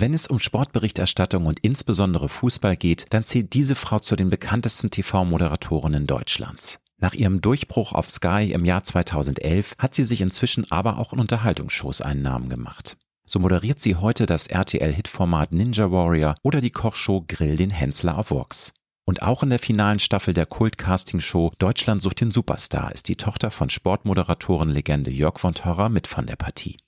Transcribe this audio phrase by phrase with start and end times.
[0.00, 4.90] Wenn es um Sportberichterstattung und insbesondere Fußball geht, dann zählt diese Frau zu den bekanntesten
[4.90, 6.80] TV-Moderatorinnen Deutschlands.
[6.96, 11.18] Nach ihrem Durchbruch auf Sky im Jahr 2011 hat sie sich inzwischen aber auch in
[11.18, 12.96] Unterhaltungsshows einen Namen gemacht.
[13.26, 18.30] So moderiert sie heute das RTL-Hitformat Ninja Warrior oder die Kochshow Grill den Hensler auf
[18.30, 18.72] Vox.
[19.04, 23.50] Und auch in der finalen Staffel der Kult-Casting-Show Deutschland sucht den Superstar ist die Tochter
[23.50, 26.78] von Sportmoderatorenlegende Jörg von Torra mit von der Partie.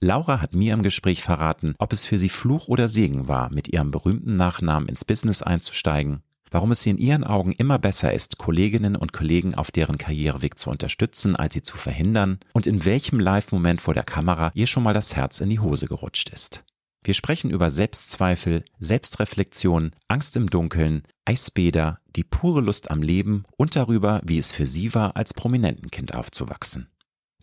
[0.00, 3.68] Laura hat mir im Gespräch verraten, ob es für sie Fluch oder Segen war, mit
[3.68, 8.38] ihrem berühmten Nachnamen ins Business einzusteigen, warum es sie in ihren Augen immer besser ist,
[8.38, 13.18] Kolleginnen und Kollegen auf deren Karriereweg zu unterstützen, als sie zu verhindern und in welchem
[13.18, 16.64] Live-Moment vor der Kamera ihr schon mal das Herz in die Hose gerutscht ist.
[17.02, 23.76] Wir sprechen über Selbstzweifel, Selbstreflexion, Angst im Dunkeln, Eisbäder, die pure Lust am Leben und
[23.76, 26.88] darüber, wie es für sie war, als Prominentenkind aufzuwachsen.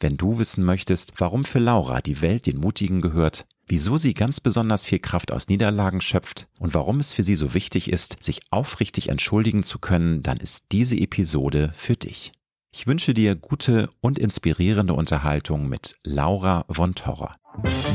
[0.05, 4.40] Wenn du wissen möchtest, warum für Laura die Welt den Mutigen gehört, wieso sie ganz
[4.40, 8.41] besonders viel Kraft aus Niederlagen schöpft und warum es für sie so wichtig ist, sich
[8.52, 12.34] aufrichtig entschuldigen zu können, dann ist diese Episode für dich.
[12.71, 17.37] Ich wünsche dir gute und inspirierende Unterhaltung mit Laura von Torra.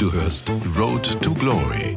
[0.01, 1.97] Du hörst Road to Glory.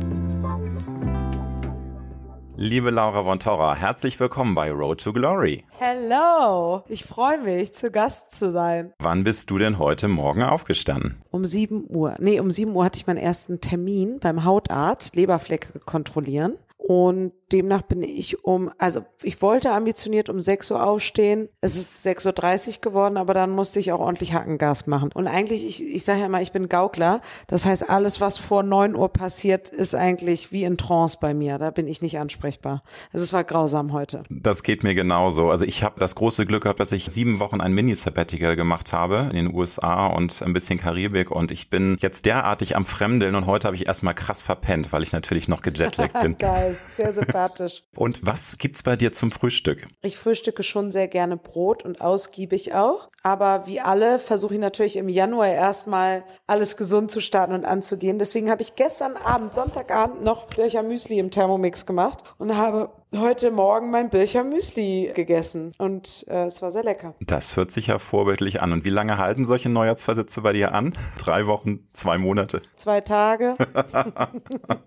[2.63, 5.63] Liebe Laura von Torra, herzlich willkommen bei Road to Glory.
[5.79, 8.93] Hello, ich freue mich, zu Gast zu sein.
[8.99, 11.23] Wann bist du denn heute Morgen aufgestanden?
[11.31, 12.17] Um 7 Uhr.
[12.19, 16.53] Nee, um 7 Uhr hatte ich meinen ersten Termin beim Hautarzt, Leberflecke kontrollieren.
[16.77, 21.49] Und demnach bin ich um, also ich wollte ambitioniert um 6 Uhr aufstehen.
[21.61, 25.11] Es ist 6.30 Uhr geworden, aber dann musste ich auch ordentlich Hackengas machen.
[25.13, 27.21] Und eigentlich, ich, ich sage ja immer, ich bin Gaukler.
[27.47, 31.57] Das heißt, alles, was vor 9 Uhr passiert, ist eigentlich wie in Trance bei mir.
[31.57, 32.83] Da bin ich nicht ansprechbar.
[33.11, 34.23] Also es war grausam heute.
[34.29, 35.49] Das geht mir genauso.
[35.49, 39.29] Also ich habe das große Glück gehabt, dass ich sieben Wochen ein Mini-Sabbatical gemacht habe
[39.31, 41.31] in den USA und ein bisschen Karibik.
[41.31, 45.03] Und ich bin jetzt derartig am Fremdeln und heute habe ich erstmal krass verpennt, weil
[45.03, 46.37] ich natürlich noch gejetlaggt bin.
[46.39, 47.83] Geil, sehr sympathisch.
[47.95, 49.87] Und was gibt's bei dir zum Frühstück?
[50.01, 53.09] Ich frühstücke schon sehr gerne Brot und ausgiebig auch.
[53.23, 58.19] Aber wie alle versuche ich natürlich im Januar erstmal alles gesund zu starten und anzugehen.
[58.19, 63.51] Deswegen habe ich gestern Abend, Sonntagabend, noch Bircher Müsli im Thermomix gemacht und habe heute
[63.51, 67.13] Morgen mein Bircher Müsli gegessen und äh, es war sehr lecker.
[67.19, 68.71] Das hört sich ja vorbildlich an.
[68.71, 70.93] Und wie lange halten solche Neujahrsversätze bei dir an?
[71.17, 72.61] Drei Wochen, zwei Monate?
[72.75, 73.55] Zwei Tage.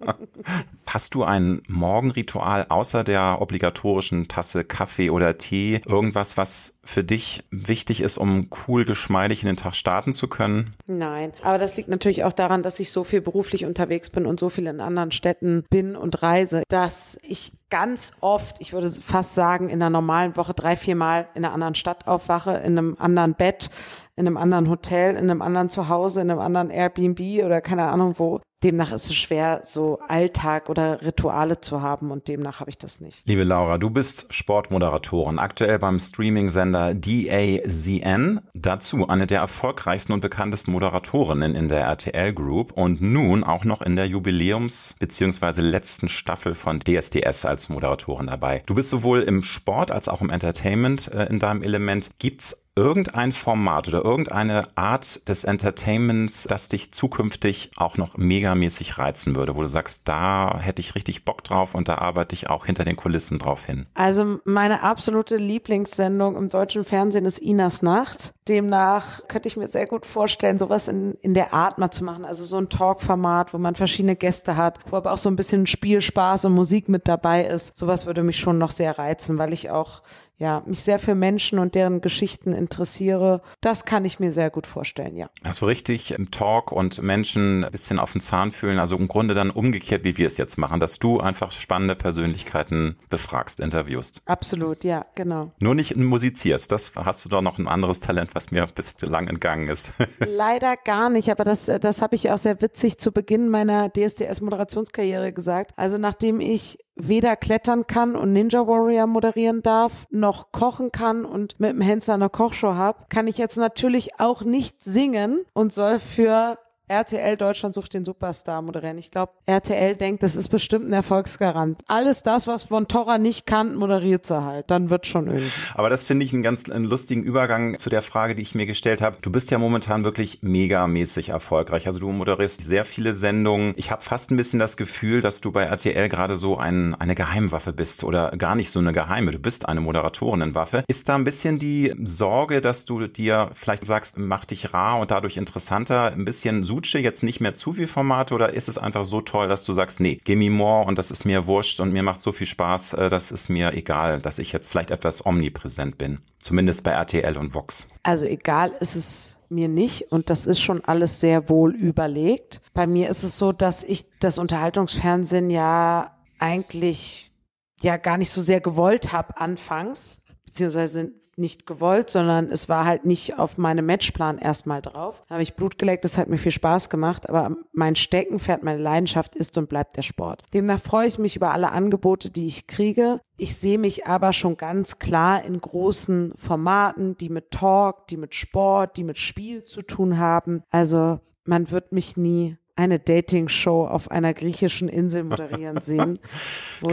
[0.86, 5.80] Hast du ein Morgenritual außer der obligatorischen Tasse Kaffee oder Tee?
[5.86, 10.70] Irgendwas, was für dich wichtig ist, um cool geschmeidig in den Tag starten zu können?
[10.86, 14.38] Nein, aber das liegt natürlich auch daran, dass ich so viel beruflich unterwegs bin und
[14.38, 19.34] so viel in anderen Städten bin und reise, dass ich ganz oft, ich würde fast
[19.34, 22.96] sagen, in einer normalen Woche drei, vier Mal in einer anderen Stadt aufwache, in einem
[22.98, 23.70] anderen Bett,
[24.16, 28.14] in einem anderen Hotel, in einem anderen Zuhause, in einem anderen Airbnb oder keine Ahnung
[28.18, 28.40] wo.
[28.64, 32.98] Demnach ist es schwer, so Alltag oder Rituale zu haben und demnach habe ich das
[32.98, 33.20] nicht.
[33.26, 38.40] Liebe Laura, du bist Sportmoderatorin, aktuell beim Streaming-Sender DAZN.
[38.54, 43.82] Dazu eine der erfolgreichsten und bekanntesten Moderatorinnen in der RTL Group und nun auch noch
[43.82, 45.60] in der Jubiläums- bzw.
[45.60, 48.62] letzten Staffel von DSDS als Moderatorin dabei.
[48.64, 52.12] Du bist sowohl im Sport als auch im Entertainment äh, in deinem Element.
[52.18, 59.36] Gibt's irgendein Format oder irgendeine Art des Entertainments, das dich zukünftig auch noch megamäßig reizen
[59.36, 62.66] würde, wo du sagst, da hätte ich richtig Bock drauf und da arbeite ich auch
[62.66, 63.86] hinter den Kulissen drauf hin?
[63.94, 68.34] Also meine absolute Lieblingssendung im deutschen Fernsehen ist Inas Nacht.
[68.48, 72.24] Demnach könnte ich mir sehr gut vorstellen, sowas in, in der Art mal zu machen.
[72.24, 75.66] Also so ein Talkformat, wo man verschiedene Gäste hat, wo aber auch so ein bisschen
[75.66, 77.76] Spielspaß und Musik mit dabei ist.
[77.76, 80.02] Sowas würde mich schon noch sehr reizen, weil ich auch
[80.36, 83.42] ja, mich sehr für Menschen und deren Geschichten interessiere.
[83.60, 85.30] Das kann ich mir sehr gut vorstellen, ja.
[85.44, 89.34] Also richtig im Talk und Menschen ein bisschen auf den Zahn fühlen, also im Grunde
[89.34, 94.22] dann umgekehrt, wie wir es jetzt machen, dass du einfach spannende Persönlichkeiten befragst, interviewst.
[94.26, 95.52] Absolut, ja, genau.
[95.60, 99.68] Nur nicht musizierst, das hast du doch noch ein anderes Talent, was mir bislang entgangen
[99.68, 99.92] ist.
[100.18, 105.32] Leider gar nicht, aber das, das habe ich auch sehr witzig zu Beginn meiner DSDS-Moderationskarriere
[105.32, 105.72] gesagt.
[105.76, 111.58] Also nachdem ich weder klettern kann und Ninja Warrior moderieren darf, noch kochen kann und
[111.58, 115.98] mit dem Hensler eine Kochshow habe, kann ich jetzt natürlich auch nicht singen und soll
[115.98, 118.98] für RTL Deutschland sucht den Superstar moderieren.
[118.98, 121.80] Ich glaube, RTL denkt, das ist bestimmt ein Erfolgsgarant.
[121.86, 124.70] Alles das, was von Torra nicht kann, moderiert sie halt.
[124.70, 125.50] Dann wird schon irgendwie.
[125.74, 128.66] Aber das finde ich einen ganz einen lustigen Übergang zu der Frage, die ich mir
[128.66, 129.16] gestellt habe.
[129.22, 131.86] Du bist ja momentan wirklich megamäßig erfolgreich.
[131.86, 133.72] Also du moderierst sehr viele Sendungen.
[133.76, 137.14] Ich habe fast ein bisschen das Gefühl, dass du bei RTL gerade so ein, eine
[137.14, 139.30] Geheimwaffe bist oder gar nicht so eine geheime.
[139.30, 140.84] Du bist eine Moderatorinnenwaffe.
[140.86, 145.10] Ist da ein bisschen die Sorge, dass du dir vielleicht sagst, mach dich rar und
[145.10, 149.06] dadurch interessanter, ein bisschen Suche jetzt nicht mehr zu viel Formate oder ist es einfach
[149.06, 151.92] so toll, dass du sagst, nee, give me more und das ist mir wurscht und
[151.92, 155.24] mir macht so viel Spaß, äh, das ist mir egal, dass ich jetzt vielleicht etwas
[155.24, 156.20] omnipräsent bin.
[156.42, 157.88] Zumindest bei RTL und Vox.
[158.02, 162.60] Also egal ist es mir nicht und das ist schon alles sehr wohl überlegt.
[162.74, 167.32] Bei mir ist es so, dass ich das Unterhaltungsfernsehen ja eigentlich
[167.80, 173.04] ja gar nicht so sehr gewollt habe anfangs, beziehungsweise nicht gewollt, sondern es war halt
[173.04, 175.22] nicht auf meinem Matchplan erstmal drauf.
[175.28, 178.80] Da habe ich Blut geleckt, das hat mir viel Spaß gemacht, aber mein Steckenpferd, meine
[178.80, 180.42] Leidenschaft ist und bleibt der Sport.
[180.52, 183.20] Demnach freue ich mich über alle Angebote, die ich kriege.
[183.36, 188.34] Ich sehe mich aber schon ganz klar in großen Formaten, die mit Talk, die mit
[188.34, 190.62] Sport, die mit Spiel zu tun haben.
[190.70, 196.14] Also man wird mich nie eine Dating-Show auf einer griechischen Insel moderieren sehen.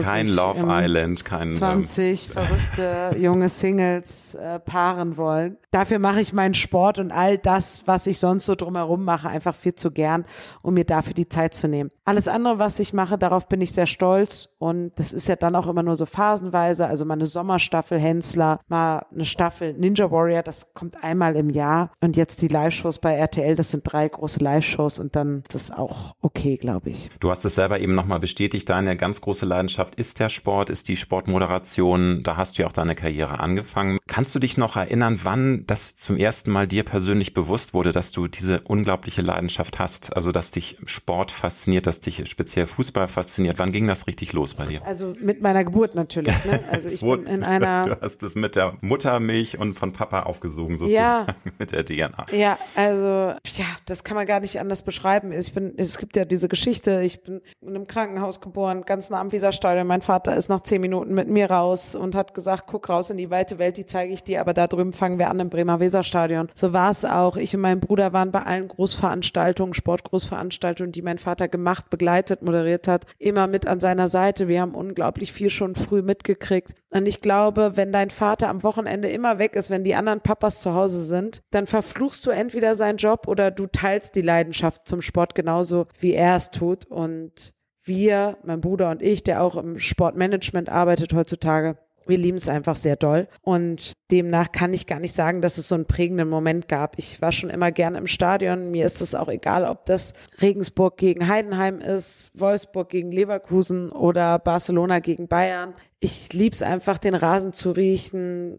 [0.02, 5.56] kein sich, Love ähm, Island, kein 20 ähm, verrückte junge Singles äh, paaren wollen.
[5.70, 9.54] Dafür mache ich meinen Sport und all das, was ich sonst so drumherum mache, einfach
[9.56, 10.24] viel zu gern,
[10.62, 11.90] um mir dafür die Zeit zu nehmen.
[12.04, 15.56] Alles andere, was ich mache, darauf bin ich sehr stolz und das ist ja dann
[15.56, 16.86] auch immer nur so phasenweise.
[16.86, 21.90] Also mal eine Sommerstaffel Hensler, mal eine Staffel Ninja Warrior, das kommt einmal im Jahr
[22.00, 26.14] und jetzt die Live-Shows bei RTL, das sind drei große Live-Shows und dann das auch
[26.22, 27.10] okay, glaube ich.
[27.20, 30.88] Du hast es selber eben nochmal bestätigt, deine ganz große Leidenschaft ist der Sport, ist
[30.88, 32.22] die Sportmoderation.
[32.22, 33.98] Da hast du ja auch deine Karriere angefangen.
[34.12, 38.12] Kannst du dich noch erinnern, wann das zum ersten Mal dir persönlich bewusst wurde, dass
[38.12, 40.14] du diese unglaubliche Leidenschaft hast?
[40.14, 43.58] Also, dass dich Sport fasziniert, dass dich speziell Fußball fasziniert.
[43.58, 44.84] Wann ging das richtig los bei dir?
[44.84, 46.44] Also mit meiner Geburt natürlich.
[46.44, 46.60] Ne?
[46.72, 47.86] Also ich bin in einer.
[47.86, 51.34] Du hast es mit der Muttermilch und von Papa aufgesogen sozusagen ja.
[51.58, 52.26] mit der DNA.
[52.32, 55.32] Ja, also ja, das kann man gar nicht anders beschreiben.
[55.32, 59.20] Ich bin es gibt ja diese Geschichte, ich bin in einem Krankenhaus geboren, ganz nah
[59.20, 59.86] am Weserstadion.
[59.86, 63.16] Mein Vater ist nach zehn Minuten mit mir raus und hat gesagt, guck raus in
[63.16, 65.78] die weite Welt, die zeige ich dir, aber da drüben fangen wir an im Bremer
[65.78, 66.48] Weserstadion.
[66.56, 67.36] So war es auch.
[67.36, 72.88] Ich und mein Bruder waren bei allen Großveranstaltungen, Sportgroßveranstaltungen, die mein Vater gemacht, begleitet, moderiert
[72.88, 74.48] hat, immer mit an seiner Seite.
[74.48, 76.74] Wir haben unglaublich viel schon früh mitgekriegt.
[76.90, 80.62] Und ich glaube, wenn dein Vater am Wochenende immer weg ist, wenn die anderen Papas
[80.62, 85.00] zu Hause sind, dann verfluchst du entweder seinen Job oder du teilst die Leidenschaft zum
[85.00, 86.86] Sport genauso, wie er es tut.
[86.86, 87.54] Und
[87.84, 92.76] wir, mein Bruder und ich, der auch im Sportmanagement arbeitet heutzutage, wir lieben es einfach
[92.76, 93.28] sehr doll.
[93.40, 96.98] Und demnach kann ich gar nicht sagen, dass es so einen prägenden Moment gab.
[96.98, 98.70] Ich war schon immer gerne im Stadion.
[98.70, 104.38] Mir ist es auch egal, ob das Regensburg gegen Heidenheim ist, Wolfsburg gegen Leverkusen oder
[104.38, 105.74] Barcelona gegen Bayern.
[106.00, 108.58] Ich liebe es einfach, den Rasen zu riechen,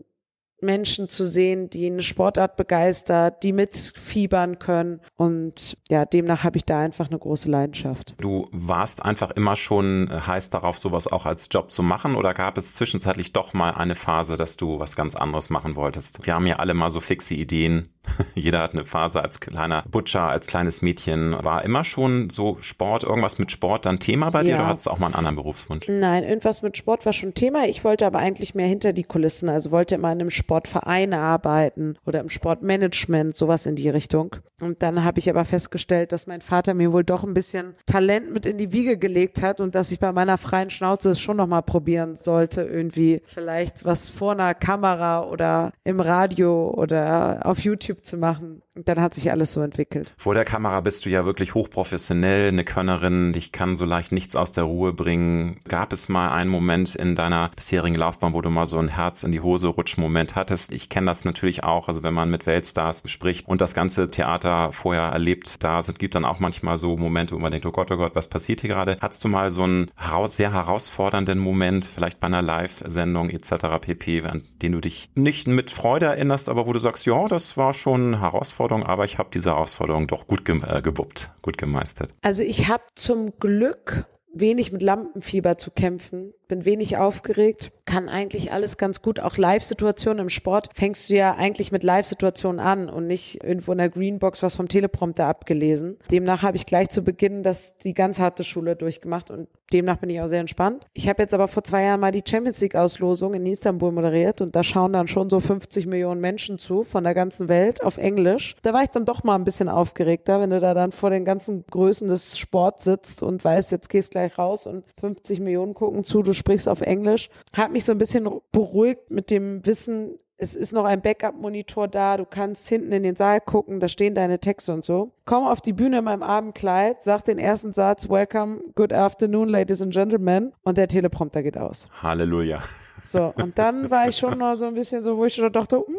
[0.63, 5.01] Menschen zu sehen, die eine Sportart begeistert, die mitfiebern können.
[5.15, 8.15] Und ja, demnach habe ich da einfach eine große Leidenschaft.
[8.17, 12.57] Du warst einfach immer schon heiß darauf, sowas auch als Job zu machen oder gab
[12.57, 16.25] es zwischenzeitlich doch mal eine Phase, dass du was ganz anderes machen wolltest?
[16.25, 17.89] Wir haben ja alle mal so fixe Ideen.
[18.35, 21.35] Jeder hat eine Phase als kleiner Butcher, als kleines Mädchen.
[21.43, 24.55] War immer schon so Sport, irgendwas mit Sport dann Thema bei dir ja.
[24.57, 25.87] oder hattest du auch mal einen anderen Berufswunsch?
[25.87, 27.65] Nein, irgendwas mit Sport war schon Thema.
[27.65, 31.19] Ich wollte aber eigentlich mehr hinter die Kulissen, also wollte immer in einem Sport Sportvereine
[31.19, 34.35] arbeiten oder im Sportmanagement, sowas in die Richtung.
[34.61, 38.31] Und dann habe ich aber festgestellt, dass mein Vater mir wohl doch ein bisschen Talent
[38.31, 41.37] mit in die Wiege gelegt hat und dass ich bei meiner freien Schnauze es schon
[41.37, 47.92] nochmal probieren sollte, irgendwie vielleicht was vor einer Kamera oder im Radio oder auf YouTube
[48.01, 48.61] zu machen.
[48.75, 50.13] Und dann hat sich alles so entwickelt.
[50.17, 54.35] Vor der Kamera bist du ja wirklich hochprofessionell, eine Könnerin, dich kann so leicht nichts
[54.35, 55.59] aus der Ruhe bringen.
[55.67, 59.23] Gab es mal einen Moment in deiner bisherigen Laufbahn, wo du mal so ein Herz
[59.23, 60.71] in die Hose rutsch Moment hattest?
[60.73, 64.71] Ich kenne das natürlich auch, also wenn man mit Weltstars spricht und das ganze Theater
[64.71, 67.91] vorher erlebt, da sind, gibt dann auch manchmal so Momente, wo man denkt, oh Gott,
[67.91, 68.97] oh Gott, was passiert hier gerade?
[69.01, 69.91] Hattest du mal so einen
[70.25, 73.51] sehr herausfordernden Moment, vielleicht bei einer Live-Sendung etc.
[73.81, 77.57] pp, an den du dich nicht mit Freude erinnerst, aber wo du sagst, ja, das
[77.57, 81.57] war schon herausfordernd Herausforderung, aber ich habe diese Herausforderung doch gut ge äh, gewuppt, gut
[81.57, 82.13] gemeistert.
[82.21, 88.51] Also ich habe zum Glück wenig mit Lampenfieber zu kämpfen bin wenig aufgeregt, kann eigentlich
[88.51, 89.19] alles ganz gut.
[89.19, 93.79] Auch Live-Situationen im Sport fängst du ja eigentlich mit Live-Situationen an und nicht irgendwo in
[93.79, 95.97] der Greenbox was vom Teleprompter abgelesen.
[96.11, 100.11] Demnach habe ich gleich zu Beginn das, die ganz harte Schule durchgemacht und demnach bin
[100.11, 100.85] ich auch sehr entspannt.
[100.93, 104.55] Ich habe jetzt aber vor zwei Jahren mal die Champions League-Auslosung in Istanbul moderiert und
[104.55, 108.55] da schauen dann schon so 50 Millionen Menschen zu von der ganzen Welt auf Englisch.
[108.61, 111.25] Da war ich dann doch mal ein bisschen aufgeregter, wenn du da dann vor den
[111.25, 116.03] ganzen Größen des Sports sitzt und weißt, jetzt gehst gleich raus und 50 Millionen gucken
[116.03, 117.29] zu, du sprichst auf Englisch.
[117.53, 122.17] Hat mich so ein bisschen beruhigt mit dem Wissen, es ist noch ein Backup-Monitor da,
[122.17, 125.13] du kannst hinten in den Saal gucken, da stehen deine Texte und so.
[125.25, 129.81] Komm auf die Bühne in meinem Abendkleid, sag den ersten Satz, Welcome, good afternoon, ladies
[129.81, 131.87] and gentlemen, und der Teleprompter geht aus.
[132.01, 132.61] Halleluja.
[133.05, 135.77] So, und dann war ich schon noch so ein bisschen so, wo ich schon dachte,
[135.77, 135.95] hm,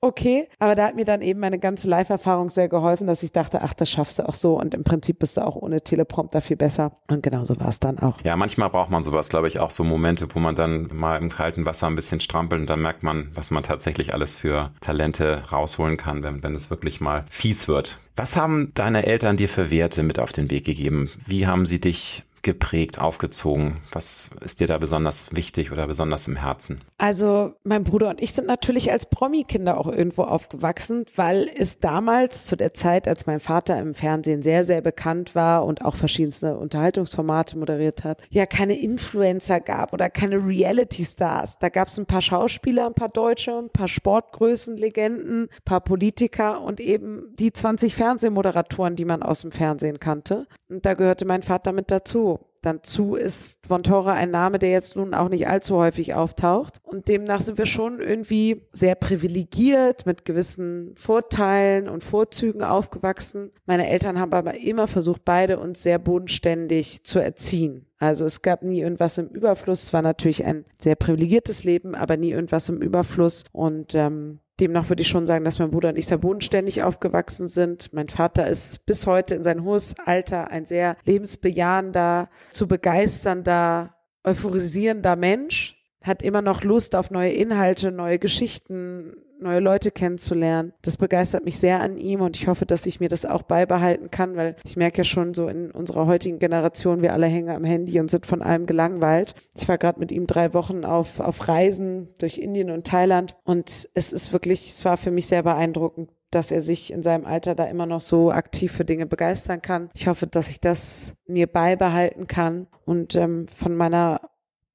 [0.00, 0.48] okay.
[0.58, 3.74] Aber da hat mir dann eben meine ganze Live-Erfahrung sehr geholfen, dass ich dachte, ach,
[3.74, 4.58] das schaffst du auch so.
[4.58, 6.92] Und im Prinzip bist du auch ohne Teleprompter viel besser.
[7.08, 8.20] Und genau so war es dann auch.
[8.22, 11.30] Ja, manchmal braucht man sowas, glaube ich, auch so Momente, wo man dann mal im
[11.30, 15.42] kalten Wasser ein bisschen strampelt und dann merkt man, was man tatsächlich alles für Talente
[15.50, 17.98] rausholen kann, wenn, wenn es wirklich mal fies wird.
[18.16, 21.08] Was haben deine Eltern dir für Werte mit auf den Weg gegeben?
[21.26, 23.78] Wie haben sie dich geprägt, aufgezogen?
[23.92, 26.80] Was ist dir da besonders wichtig oder besonders im Herzen?
[26.96, 32.46] Also mein Bruder und ich sind natürlich als Promi-Kinder auch irgendwo aufgewachsen, weil es damals
[32.46, 36.56] zu der Zeit, als mein Vater im Fernsehen sehr, sehr bekannt war und auch verschiedenste
[36.56, 41.58] Unterhaltungsformate moderiert hat, ja keine Influencer gab oder keine Reality-Stars.
[41.58, 45.80] Da gab es ein paar Schauspieler, ein paar Deutsche, ein paar Sportgrößen, Legenden, ein paar
[45.80, 50.46] Politiker und eben die 20 Fernsehmoderatoren, die man aus dem Fernsehen kannte.
[50.68, 52.35] Und da gehörte mein Vater mit dazu.
[52.66, 56.80] Dann zu ist Vontora ein Name, der jetzt nun auch nicht allzu häufig auftaucht.
[56.82, 63.52] Und demnach sind wir schon irgendwie sehr privilegiert mit gewissen Vorteilen und Vorzügen aufgewachsen.
[63.66, 67.86] Meine Eltern haben aber immer versucht, beide uns sehr bodenständig zu erziehen.
[67.98, 69.84] Also es gab nie irgendwas im Überfluss.
[69.84, 73.44] Es war natürlich ein sehr privilegiertes Leben, aber nie irgendwas im Überfluss.
[73.52, 77.46] Und ähm, Demnach würde ich schon sagen, dass mein Bruder und ich sehr bodenständig aufgewachsen
[77.46, 77.92] sind.
[77.92, 83.94] Mein Vater ist bis heute in sein hohes Alter ein sehr lebensbejahender, zu begeisternder,
[84.24, 90.72] euphorisierender Mensch, hat immer noch Lust auf neue Inhalte, neue Geschichten, neue Leute kennenzulernen.
[90.82, 94.10] Das begeistert mich sehr an ihm und ich hoffe, dass ich mir das auch beibehalten
[94.10, 97.64] kann, weil ich merke ja schon so in unserer heutigen Generation, wir alle hängen am
[97.64, 99.34] Handy und sind von allem gelangweilt.
[99.54, 103.88] Ich war gerade mit ihm drei Wochen auf, auf Reisen durch Indien und Thailand und
[103.94, 107.54] es ist wirklich, es war für mich sehr beeindruckend, dass er sich in seinem Alter
[107.54, 109.90] da immer noch so aktiv für Dinge begeistern kann.
[109.94, 114.20] Ich hoffe, dass ich das mir beibehalten kann und ähm, von meiner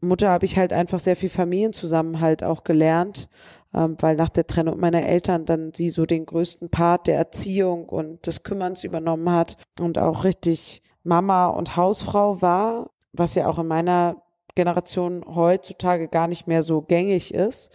[0.04, 3.30] Mutter habe ich halt einfach sehr viel Familienzusammenhalt auch gelernt
[3.74, 7.88] ähm, weil nach der Trennung meiner Eltern dann sie so den größten Part der Erziehung
[7.88, 13.60] und des Kümmerns übernommen hat und auch richtig Mama und Hausfrau war, was ja auch
[13.60, 14.22] in meiner
[14.56, 17.72] Generation heutzutage gar nicht mehr so gängig ist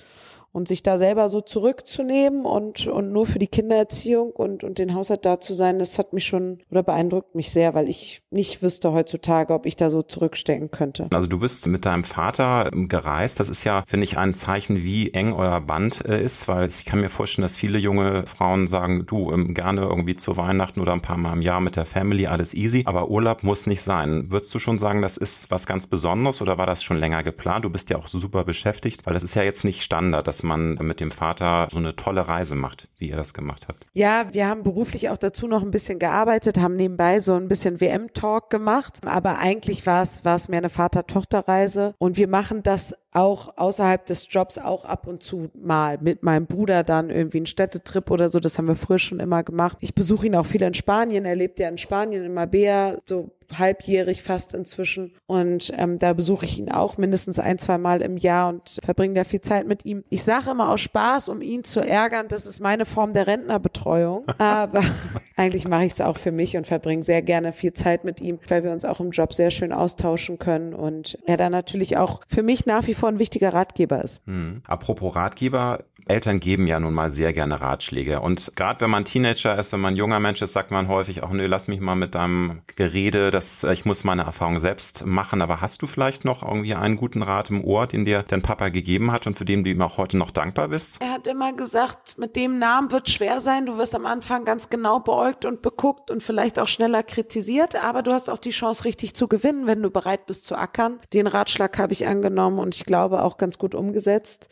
[0.56, 4.94] und sich da selber so zurückzunehmen und, und nur für die Kindererziehung und, und den
[4.94, 8.62] Haushalt da zu sein, das hat mich schon oder beeindruckt mich sehr, weil ich nicht
[8.62, 11.08] wüsste heutzutage, ob ich da so zurückstecken könnte.
[11.12, 13.38] Also du bist mit deinem Vater gereist.
[13.38, 16.86] Das ist ja, finde ich, ein Zeichen, wie eng euer Band äh, ist, weil ich
[16.86, 20.94] kann mir vorstellen, dass viele junge Frauen sagen, du, ähm, gerne irgendwie zu Weihnachten oder
[20.94, 24.30] ein paar Mal im Jahr mit der Family, alles easy, aber Urlaub muss nicht sein.
[24.30, 27.66] Würdest du schon sagen, das ist was ganz Besonderes oder war das schon länger geplant?
[27.66, 30.74] Du bist ja auch super beschäftigt, weil das ist ja jetzt nicht Standard, dass man
[30.80, 33.86] mit dem Vater so eine tolle Reise macht, wie ihr das gemacht habt.
[33.92, 37.80] Ja, wir haben beruflich auch dazu noch ein bisschen gearbeitet, haben nebenbei so ein bisschen
[37.80, 42.94] WM-Talk gemacht, aber eigentlich war es, war es mehr eine Vater-Tochter-Reise und wir machen das
[43.12, 47.46] auch außerhalb des Jobs auch ab und zu mal mit meinem Bruder dann irgendwie einen
[47.46, 48.40] Städtetrip oder so.
[48.40, 49.78] Das haben wir früher schon immer gemacht.
[49.80, 51.24] Ich besuche ihn auch viel in Spanien.
[51.24, 55.14] Er lebt ja in Spanien, in Mabea, so halbjährig fast inzwischen.
[55.26, 59.14] Und ähm, da besuche ich ihn auch mindestens ein, zwei Mal im Jahr und verbringe
[59.14, 60.04] da viel Zeit mit ihm.
[60.08, 64.24] Ich sage immer aus Spaß, um ihn zu ärgern, das ist meine Form der Rentnerbetreuung.
[64.38, 64.82] Aber
[65.36, 68.38] eigentlich mache ich es auch für mich und verbringe sehr gerne viel Zeit mit ihm,
[68.48, 72.20] weil wir uns auch im Job sehr schön austauschen können und er dann natürlich auch
[72.28, 74.20] für mich nach wie vor ein wichtiger Ratgeber ist.
[74.26, 74.62] Hm.
[74.66, 78.20] Apropos Ratgeber, Eltern geben ja nun mal sehr gerne Ratschläge.
[78.20, 81.30] Und gerade wenn man Teenager ist, wenn man junger Mensch ist, sagt man häufig auch,
[81.30, 85.42] nö, lass mich mal mit deinem Gerede, das, ich muss meine Erfahrung selbst machen.
[85.42, 88.68] Aber hast du vielleicht noch irgendwie einen guten Rat im Ohr, den dir dein Papa
[88.68, 91.02] gegeben hat und für den du ihm auch heute noch dankbar bist?
[91.02, 93.66] Er hat immer gesagt, mit dem Namen wird schwer sein.
[93.66, 97.74] Du wirst am Anfang ganz genau beäugt und beguckt und vielleicht auch schneller kritisiert.
[97.82, 101.00] Aber du hast auch die Chance, richtig zu gewinnen, wenn du bereit bist zu ackern.
[101.12, 104.48] Den Ratschlag habe ich angenommen und ich glaube auch ganz gut umgesetzt.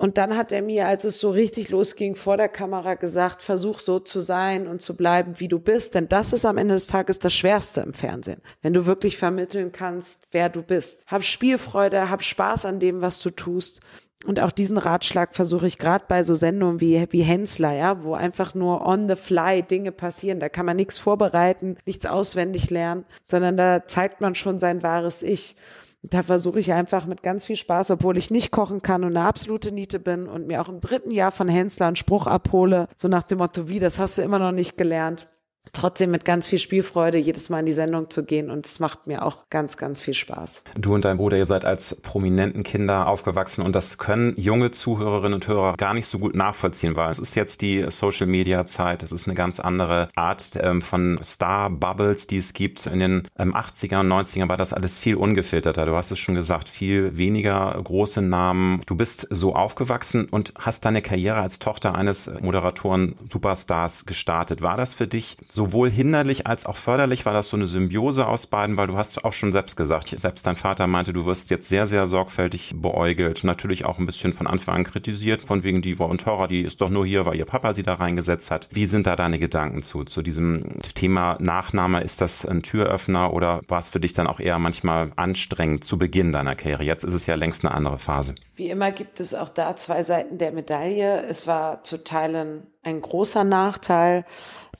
[0.00, 3.80] Und dann hat er mir, als es so richtig losging, vor der Kamera gesagt, versuch
[3.80, 5.96] so zu sein und zu bleiben, wie du bist.
[5.96, 8.40] Denn das ist am Ende des Tages das Schwerste im Fernsehen.
[8.62, 11.04] Wenn du wirklich vermitteln kannst, wer du bist.
[11.08, 13.80] Hab Spielfreude, hab Spaß an dem, was du tust.
[14.24, 18.14] Und auch diesen Ratschlag versuche ich gerade bei so Sendungen wie, wie Hensler, ja, wo
[18.14, 20.38] einfach nur on the fly Dinge passieren.
[20.38, 25.24] Da kann man nichts vorbereiten, nichts auswendig lernen, sondern da zeigt man schon sein wahres
[25.24, 25.56] Ich.
[26.02, 29.26] Da versuche ich einfach mit ganz viel Spaß, obwohl ich nicht kochen kann und eine
[29.26, 33.08] absolute Niete bin und mir auch im dritten Jahr von Hensler einen Spruch abhole, so
[33.08, 35.28] nach dem Motto, wie, das hast du immer noch nicht gelernt
[35.72, 39.06] trotzdem mit ganz viel Spielfreude jedes Mal in die Sendung zu gehen und es macht
[39.06, 40.62] mir auch ganz, ganz viel Spaß.
[40.76, 45.34] Du und dein Bruder, ihr seid als prominenten Kinder aufgewachsen und das können junge Zuhörerinnen
[45.34, 49.02] und Hörer gar nicht so gut nachvollziehen, weil es ist jetzt die Social Media Zeit,
[49.02, 52.86] es ist eine ganz andere Art ähm, von Star Bubbles, die es gibt.
[52.86, 55.86] In den ähm, 80er und 90er war das alles viel ungefilterter.
[55.86, 58.82] Du hast es schon gesagt, viel weniger große Namen.
[58.86, 64.62] Du bist so aufgewachsen und hast deine Karriere als Tochter eines Moderatoren Superstars gestartet.
[64.62, 68.46] War das für dich sowohl hinderlich als auch förderlich war das so eine Symbiose aus
[68.46, 71.68] beiden, weil du hast auch schon selbst gesagt, selbst dein Vater meinte, du wirst jetzt
[71.68, 75.96] sehr, sehr sorgfältig beäugelt, natürlich auch ein bisschen von Anfang an kritisiert, von wegen die
[75.96, 78.68] und Tora, die ist doch nur hier, weil ihr Papa sie da reingesetzt hat.
[78.70, 82.02] Wie sind da deine Gedanken zu, zu diesem Thema Nachname?
[82.02, 85.98] Ist das ein Türöffner oder war es für dich dann auch eher manchmal anstrengend zu
[85.98, 86.84] Beginn deiner Karriere?
[86.84, 88.36] Jetzt ist es ja längst eine andere Phase.
[88.54, 91.24] Wie immer gibt es auch da zwei Seiten der Medaille.
[91.24, 94.24] Es war zu Teilen ein großer Nachteil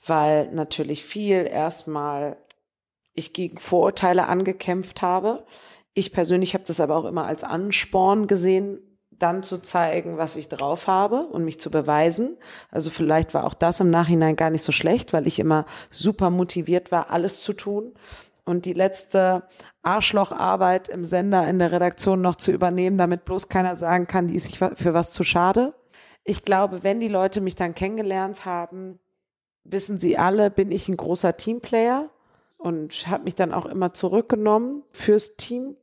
[0.09, 2.37] weil natürlich viel erstmal
[3.13, 5.45] ich gegen Vorurteile angekämpft habe.
[5.93, 8.79] Ich persönlich habe das aber auch immer als Ansporn gesehen,
[9.11, 12.37] dann zu zeigen, was ich drauf habe und mich zu beweisen.
[12.71, 16.29] Also vielleicht war auch das im Nachhinein gar nicht so schlecht, weil ich immer super
[16.29, 17.93] motiviert war, alles zu tun.
[18.45, 19.43] Und die letzte
[19.83, 24.35] Arschlocharbeit im Sender in der Redaktion noch zu übernehmen, damit bloß keiner sagen kann, die
[24.35, 25.73] ist sich für was zu schade.
[26.23, 28.99] Ich glaube, wenn die Leute mich dann kennengelernt haben,
[29.71, 32.09] wissen Sie alle, bin ich ein großer Teamplayer
[32.57, 35.75] und habe mich dann auch immer zurückgenommen fürs Team.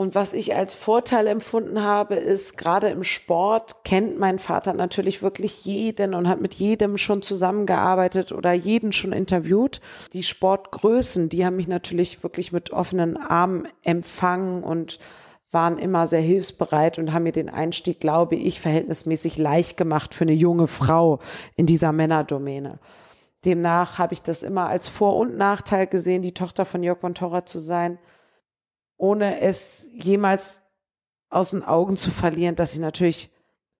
[0.00, 5.20] Und was ich als Vorteil empfunden habe, ist, gerade im Sport kennt mein Vater natürlich
[5.20, 9.82] wirklich jeden und hat mit jedem schon zusammengearbeitet oder jeden schon interviewt.
[10.14, 14.98] Die Sportgrößen, die haben mich natürlich wirklich mit offenen Armen empfangen und
[15.52, 20.24] waren immer sehr hilfsbereit und haben mir den Einstieg, glaube ich, verhältnismäßig leicht gemacht für
[20.24, 21.18] eine junge Frau
[21.56, 22.78] in dieser Männerdomäne.
[23.44, 27.14] Demnach habe ich das immer als Vor- und Nachteil gesehen, die Tochter von Jörg von
[27.14, 27.98] Torra zu sein,
[28.96, 30.62] ohne es jemals
[31.30, 33.30] aus den Augen zu verlieren, dass ich natürlich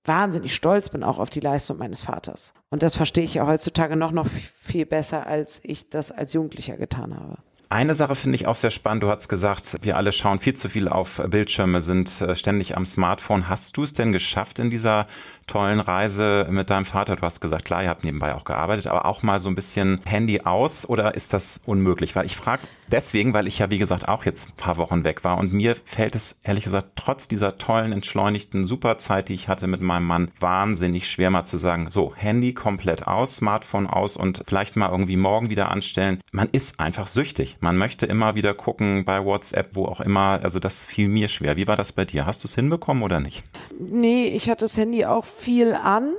[0.04, 2.54] wahnsinnig stolz bin auch auf die Leistung meines Vaters.
[2.70, 6.76] Und das verstehe ich ja heutzutage noch, noch viel besser, als ich das als Jugendlicher
[6.76, 7.38] getan habe.
[7.72, 9.04] Eine Sache finde ich auch sehr spannend.
[9.04, 12.84] Du hast gesagt, wir alle schauen viel zu viel auf Bildschirme, sind äh, ständig am
[12.84, 13.48] Smartphone.
[13.48, 15.06] Hast du es denn geschafft in dieser
[15.46, 17.14] tollen Reise mit deinem Vater?
[17.14, 20.00] Du hast gesagt, klar, ihr habt nebenbei auch gearbeitet, aber auch mal so ein bisschen
[20.04, 22.16] Handy aus oder ist das unmöglich?
[22.16, 25.22] Weil ich frage deswegen, weil ich ja, wie gesagt, auch jetzt ein paar Wochen weg
[25.22, 29.68] war und mir fällt es ehrlich gesagt trotz dieser tollen, entschleunigten Superzeit, die ich hatte
[29.68, 34.42] mit meinem Mann, wahnsinnig schwer mal zu sagen, so, Handy komplett aus, Smartphone aus und
[34.44, 36.18] vielleicht mal irgendwie morgen wieder anstellen.
[36.32, 37.59] Man ist einfach süchtig.
[37.60, 40.40] Man möchte immer wieder gucken bei WhatsApp, wo auch immer.
[40.42, 41.56] Also das fiel mir schwer.
[41.56, 42.24] Wie war das bei dir?
[42.24, 43.44] Hast du es hinbekommen oder nicht?
[43.78, 46.12] Nee, ich hatte das Handy auch viel an.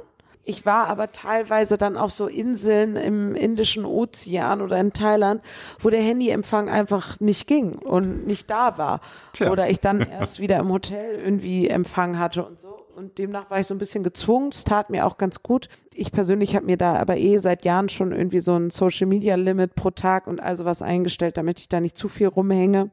[0.43, 5.41] Ich war aber teilweise dann auf so Inseln im Indischen Ozean oder in Thailand,
[5.79, 9.01] wo der Handyempfang einfach nicht ging und nicht da war.
[9.33, 9.51] Tja.
[9.51, 13.59] Oder ich dann erst wieder im Hotel irgendwie Empfang hatte und so und demnach war
[13.59, 14.49] ich so ein bisschen gezwungen.
[14.51, 15.69] Es tat mir auch ganz gut.
[15.93, 19.35] Ich persönlich habe mir da aber eh seit Jahren schon irgendwie so ein Social Media
[19.35, 22.91] Limit pro Tag und also was eingestellt, damit ich da nicht zu viel rumhänge.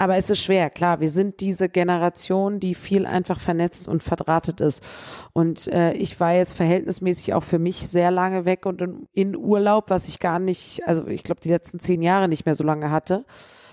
[0.00, 1.00] Aber es ist schwer, klar.
[1.00, 4.82] Wir sind diese Generation, die viel einfach vernetzt und verdrahtet ist.
[5.34, 9.90] Und äh, ich war jetzt verhältnismäßig auch für mich sehr lange weg und in Urlaub,
[9.90, 12.90] was ich gar nicht, also ich glaube, die letzten zehn Jahre nicht mehr so lange
[12.90, 13.26] hatte.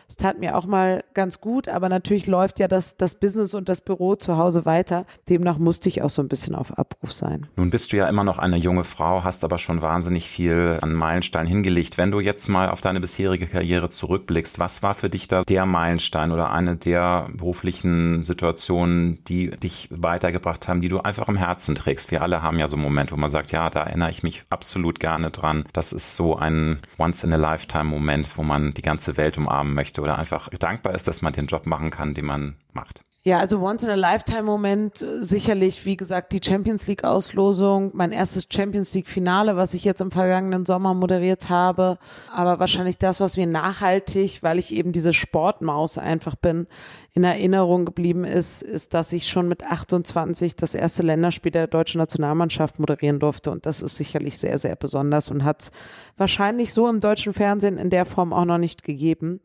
[0.10, 3.67] Es tat mir auch mal ganz gut, aber natürlich läuft ja das, das Business und
[3.67, 5.06] das Büro zu Hause weiter.
[5.28, 7.48] Demnach musste ich auch so ein bisschen auf Abruf sein.
[7.58, 10.93] Nun bist du ja immer noch eine junge Frau, hast aber schon wahnsinnig viel an
[10.93, 11.98] Meilenstein hingelegt.
[11.98, 15.65] Wenn du jetzt mal auf deine bisherige Karriere zurückblickst, was war für dich da der
[15.65, 21.76] Meilenstein oder eine der beruflichen Situationen, die dich weitergebracht haben, die du einfach im Herzen
[21.76, 22.12] trägst?
[22.12, 24.46] Wir alle haben ja so einen Moment, wo man sagt, ja, da erinnere ich mich
[24.50, 25.65] absolut gerne dran.
[25.74, 30.49] Das ist so ein Once-in-a-Lifetime-Moment, wo man die ganze Welt umarmen möchte möchte oder einfach
[30.60, 33.01] dankbar ist, dass man den Job machen kann, den man macht.
[33.23, 37.91] Ja, also Once in a Lifetime Moment äh, sicherlich, wie gesagt, die Champions League Auslosung,
[37.93, 41.97] mein erstes Champions League Finale, was ich jetzt im vergangenen Sommer moderiert habe,
[42.33, 46.67] aber wahrscheinlich das, was mir nachhaltig, weil ich eben diese Sportmaus einfach bin,
[47.13, 51.97] in Erinnerung geblieben ist, ist, dass ich schon mit 28 das erste Länderspiel der deutschen
[51.97, 55.71] Nationalmannschaft moderieren durfte und das ist sicherlich sehr, sehr besonders und hat es
[56.15, 59.41] wahrscheinlich so im deutschen Fernsehen in der Form auch noch nicht gegeben.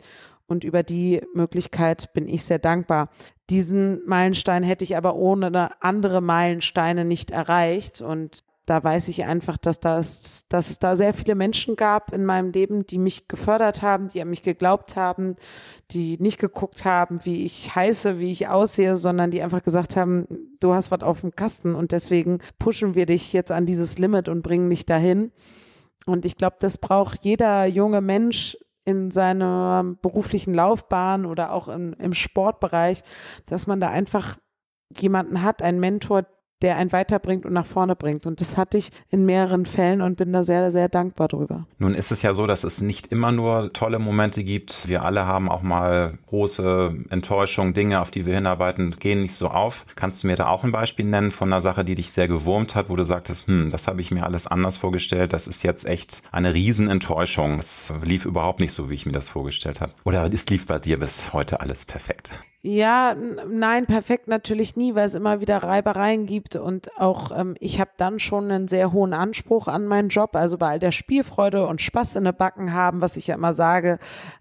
[0.53, 3.09] Und über die Möglichkeit bin ich sehr dankbar.
[3.49, 8.03] Diesen Meilenstein hätte ich aber ohne andere Meilensteine nicht erreicht.
[8.03, 12.27] Und da weiß ich einfach, dass, das, dass es da sehr viele Menschen gab in
[12.27, 15.37] meinem Leben, die mich gefördert haben, die an mich geglaubt haben,
[15.91, 20.29] die nicht geguckt haben, wie ich heiße, wie ich aussehe, sondern die einfach gesagt haben,
[20.61, 24.29] du hast was auf dem Kasten und deswegen pushen wir dich jetzt an dieses Limit
[24.29, 25.33] und bringen dich dahin.
[26.05, 31.93] Und ich glaube, das braucht jeder junge Mensch in seiner beruflichen Laufbahn oder auch im,
[31.95, 33.03] im Sportbereich,
[33.47, 34.39] dass man da einfach
[34.99, 36.27] jemanden hat, einen Mentor,
[36.63, 38.27] der einen weiterbringt und nach vorne bringt.
[38.27, 41.67] Und das hatte ich in mehreren Fällen und bin da sehr, sehr dankbar drüber.
[41.79, 44.89] Nun ist es ja so, dass es nicht immer nur tolle Momente gibt.
[44.89, 49.49] Wir alle haben auch mal große Enttäuschungen, Dinge, auf die wir hinarbeiten, gehen nicht so
[49.49, 49.85] auf.
[49.97, 52.75] Kannst du mir da auch ein Beispiel nennen von einer Sache, die dich sehr gewurmt
[52.75, 55.33] hat, wo du sagtest, hm, das habe ich mir alles anders vorgestellt.
[55.33, 57.59] Das ist jetzt echt eine Riesenenttäuschung.
[57.59, 59.93] Es lief überhaupt nicht so, wie ich mir das vorgestellt habe.
[60.05, 62.31] Oder es lief bei dir bis heute alles perfekt?
[62.65, 63.17] Ja,
[63.49, 67.91] nein, perfekt natürlich nie, weil es immer wieder Reibereien gibt und auch ähm, ich habe
[67.97, 71.81] dann schon einen sehr hohen Anspruch an meinen Job, also bei all der Spielfreude und
[71.81, 73.99] Spaß in den Backen haben, was ich ja immer sage,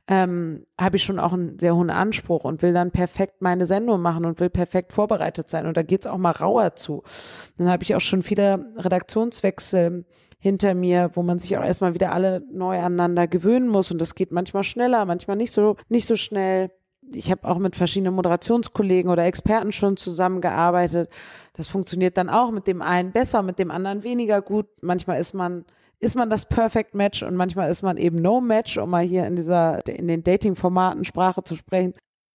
[0.08, 4.02] ähm, habe ich schon auch einen sehr hohen Anspruch und will dann perfekt meine Sendung
[4.02, 5.66] machen und will perfekt vorbereitet sein.
[5.66, 7.02] Und da geht's auch mal rauer zu.
[7.58, 10.06] Dann habe ich auch schon viele Redaktionswechsel
[10.38, 13.92] hinter mir, wo man sich auch erstmal wieder alle neu aneinander gewöhnen muss.
[13.92, 16.70] Und das geht manchmal schneller, manchmal nicht so nicht so schnell
[17.14, 21.10] ich habe auch mit verschiedenen Moderationskollegen oder Experten schon zusammengearbeitet.
[21.54, 24.68] Das funktioniert dann auch mit dem einen besser, mit dem anderen weniger gut.
[24.82, 25.66] Manchmal ist man
[26.00, 29.28] ist man das Perfect Match und manchmal ist man eben No Match, um mal hier
[29.28, 31.94] in dieser in den Dating-Formaten Sprache zu sprechen.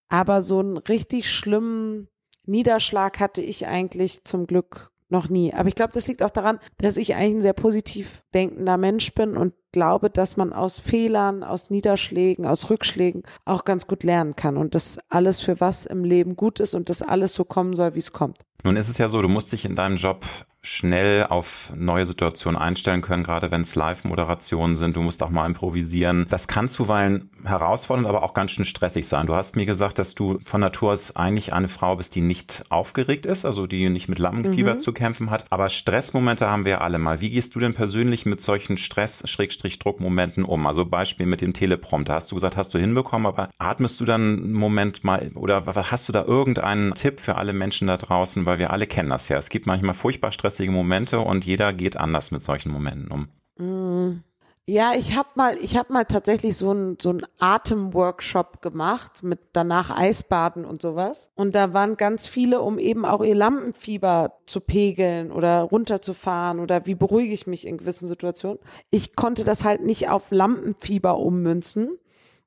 [0.09, 2.09] Aber so einen richtig schlimmen
[2.45, 5.55] Niederschlag hatte ich eigentlich zum Glück noch nie.
[5.55, 9.15] Aber ich glaube, das liegt auch daran, dass ich eigentlich ein sehr positiv denkender Mensch
[9.15, 14.35] bin und glaube, dass man aus Fehlern, aus Niederschlägen, aus Rückschlägen auch ganz gut lernen
[14.35, 17.75] kann und das alles für was im Leben gut ist und das alles so kommen
[17.75, 18.39] soll, wie es kommt.
[18.65, 20.25] Nun ist es ja so, du musst dich in deinem Job
[20.67, 24.97] schnell auf neue Situationen einstellen können, gerade wenn es Live-Moderationen sind.
[24.97, 26.27] Du musst auch mal improvisieren.
[26.29, 29.27] Das kann zuweilen herausfordernd, aber auch ganz schön stressig sein.
[29.27, 32.65] Du hast mir gesagt, dass du von Natur aus eigentlich eine Frau bist, die nicht
[32.69, 34.79] aufgeregt ist, also die nicht mit Lampenfieber mhm.
[34.81, 35.45] zu kämpfen hat.
[35.51, 37.21] Aber Stressmomente haben wir alle mal.
[37.21, 40.67] Wie gehst du denn persönlich mit solchen Stress-Druckmomenten um?
[40.67, 42.15] Also Beispiel mit dem Teleprompter.
[42.15, 46.09] Hast du gesagt, hast du hinbekommen, aber atmest du dann einen Moment mal oder hast
[46.09, 48.47] du da irgendeinen Tipp für alle Menschen da draußen?
[48.47, 49.39] Weil wir alle kennen das ja.
[49.39, 53.29] Es gibt manchmal furchtbar Stress stressige Momente und jeder geht anders mit solchen Momenten um.
[53.59, 54.23] Mm.
[54.69, 59.39] Ja, ich habe mal, ich habe mal tatsächlich so einen so einen Atemworkshop gemacht mit
[59.53, 61.31] danach Eisbaden und sowas.
[61.37, 66.85] Und da waren ganz viele, um eben auch ihr Lampenfieber zu pegeln oder runterzufahren oder
[66.85, 68.59] wie beruhige ich mich in gewissen Situationen.
[68.91, 71.97] Ich konnte das halt nicht auf Lampenfieber ummünzen.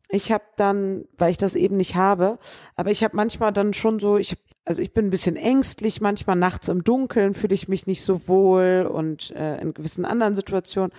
[0.09, 2.39] Ich habe dann, weil ich das eben nicht habe,
[2.75, 4.37] aber ich habe manchmal dann schon so, ich
[4.69, 8.27] also ich bin ein bisschen ängstlich, manchmal nachts im Dunkeln fühle ich mich nicht so
[8.27, 10.91] wohl und äh, in gewissen anderen Situationen,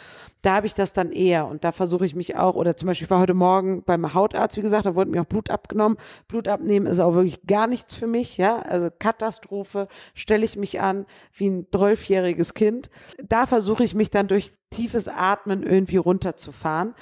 [0.42, 3.04] da habe ich das dann eher und da versuche ich mich auch, oder zum Beispiel
[3.04, 5.98] ich war heute Morgen beim Hautarzt, wie gesagt, da wurde mir auch Blut abgenommen.
[6.26, 10.80] Blut abnehmen ist auch wirklich gar nichts für mich, ja, also Katastrophe, stelle ich mich
[10.80, 12.90] an wie ein zwölfjähriges Kind.
[13.22, 16.96] Da versuche ich mich dann durch tiefes Atmen irgendwie runterzufahren.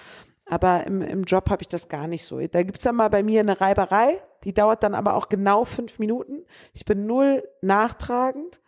[0.48, 2.40] Aber im, im Job habe ich das gar nicht so.
[2.40, 5.98] Da gibt's dann mal bei mir eine Reiberei, die dauert dann aber auch genau fünf
[5.98, 6.44] Minuten.
[6.72, 8.60] Ich bin null nachtragend.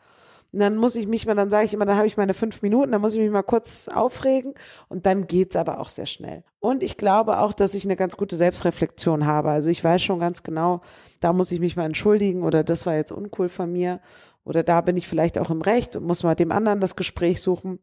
[0.53, 2.61] Und dann muss ich mich mal, dann sage ich immer, dann habe ich meine fünf
[2.63, 4.55] Minuten, dann muss ich mich mal kurz aufregen
[4.89, 6.43] und dann geht's aber auch sehr schnell.
[6.59, 9.51] Und ich glaube auch, dass ich eine ganz gute Selbstreflexion habe.
[9.51, 10.81] Also ich weiß schon ganz genau,
[11.21, 14.01] da muss ich mich mal entschuldigen oder das war jetzt uncool von mir
[14.45, 17.41] oder da bin ich vielleicht auch im Recht und muss mal dem anderen das Gespräch
[17.41, 17.79] suchen.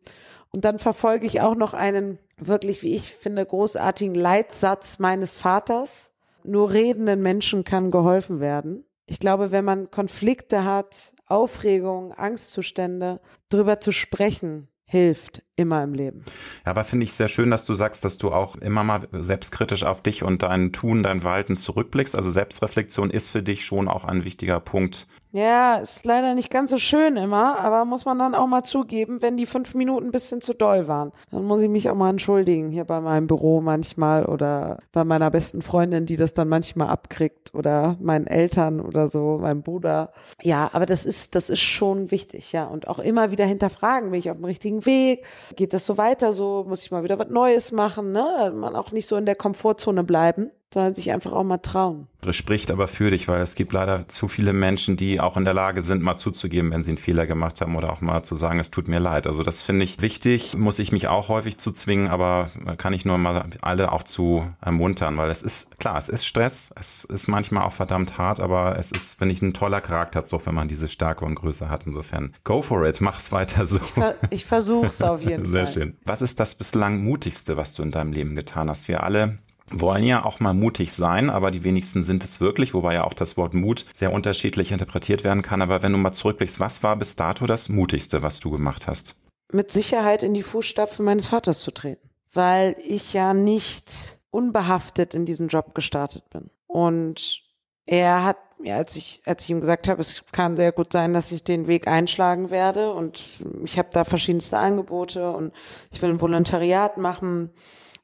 [0.51, 6.13] Und dann verfolge ich auch noch einen wirklich, wie ich finde, großartigen Leitsatz meines Vaters.
[6.43, 8.85] Nur redenden Menschen kann geholfen werden.
[9.05, 16.23] Ich glaube, wenn man Konflikte hat, Aufregung, Angstzustände, drüber zu sprechen, hilft immer im Leben.
[16.65, 19.83] Ja, aber finde ich sehr schön, dass du sagst, dass du auch immer mal selbstkritisch
[19.83, 22.15] auf dich und dein Tun, dein Verhalten zurückblickst.
[22.15, 26.71] Also Selbstreflexion ist für dich schon auch ein wichtiger Punkt Ja, ist leider nicht ganz
[26.71, 30.11] so schön immer, aber muss man dann auch mal zugeben, wenn die fünf Minuten ein
[30.11, 31.11] bisschen zu doll waren.
[31.31, 35.29] Dann muss ich mich auch mal entschuldigen, hier bei meinem Büro manchmal oder bei meiner
[35.29, 40.13] besten Freundin, die das dann manchmal abkriegt oder meinen Eltern oder so, meinem Bruder.
[40.41, 42.63] Ja, aber das ist, das ist schon wichtig, ja.
[42.63, 45.25] Und auch immer wieder hinterfragen, bin ich auf dem richtigen Weg?
[45.57, 46.65] Geht das so weiter so?
[46.67, 48.53] Muss ich mal wieder was Neues machen, ne?
[48.55, 52.07] Man auch nicht so in der Komfortzone bleiben sondern sich einfach auch mal trauen.
[52.21, 55.45] Das spricht aber für dich, weil es gibt leider zu viele Menschen, die auch in
[55.45, 58.35] der Lage sind, mal zuzugeben, wenn sie einen Fehler gemacht haben oder auch mal zu
[58.35, 59.27] sagen, es tut mir leid.
[59.27, 63.05] Also das finde ich wichtig, muss ich mich auch häufig zu zwingen, aber kann ich
[63.05, 67.27] nur mal alle auch zu ermuntern, weil es ist, klar, es ist Stress, es ist
[67.27, 70.89] manchmal auch verdammt hart, aber es ist, finde ich, ein toller Charakterzug, wenn man diese
[70.89, 71.85] Stärke und Größe hat.
[71.85, 73.77] Insofern, go for it, mach's weiter so.
[73.77, 75.73] Ich, ver ich versuch's auf jeden Sehr Fall.
[75.73, 75.97] Sehr schön.
[76.03, 78.87] Was ist das bislang mutigste, was du in deinem Leben getan hast?
[78.87, 79.37] Wir alle
[79.69, 83.13] wollen ja auch mal mutig sein, aber die wenigsten sind es wirklich, wobei ja auch
[83.13, 85.61] das Wort Mut sehr unterschiedlich interpretiert werden kann.
[85.61, 89.15] Aber wenn du mal zurückblickst, was war bis dato das Mutigste, was du gemacht hast?
[89.51, 95.25] Mit Sicherheit in die Fußstapfen meines Vaters zu treten, weil ich ja nicht unbehaftet in
[95.25, 96.49] diesen Job gestartet bin.
[96.67, 97.41] Und
[97.85, 101.13] er hat mir, als ich, als ich ihm gesagt habe, es kann sehr gut sein,
[101.13, 103.23] dass ich den Weg einschlagen werde und
[103.63, 105.53] ich habe da verschiedenste Angebote und
[105.91, 107.51] ich will ein Volontariat machen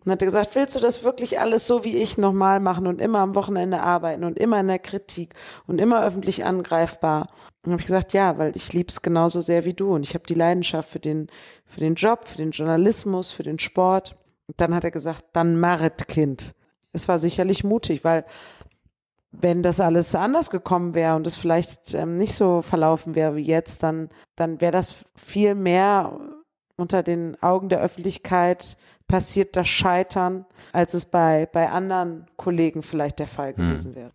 [0.04, 3.02] und hat er gesagt, willst du das wirklich alles so wie ich nochmal machen und
[3.02, 5.34] immer am Wochenende arbeiten und immer in der Kritik
[5.68, 7.28] und immer öffentlich angreifbar?
[7.64, 10.26] Und habe ich gesagt, ja, weil ich lieb's genauso sehr wie du und ich habe
[10.28, 11.28] die Leidenschaft für den,
[11.66, 14.16] für den Job, für den Journalismus, für den Sport.
[14.48, 16.54] Und dann hat er gesagt, dann Marit Kind.
[16.92, 18.26] Es war sicherlich mutig, weil
[19.32, 23.42] wenn das alles anders gekommen wäre und es vielleicht ähm, nicht so verlaufen wäre wie
[23.42, 26.20] jetzt, dann, dann wäre das viel mehr
[26.76, 28.78] unter den Augen der Öffentlichkeit
[29.14, 33.70] passiert das Scheitern, als es bei, bei anderen Kollegen vielleicht der Fall hm.
[33.70, 34.10] gewesen wäre.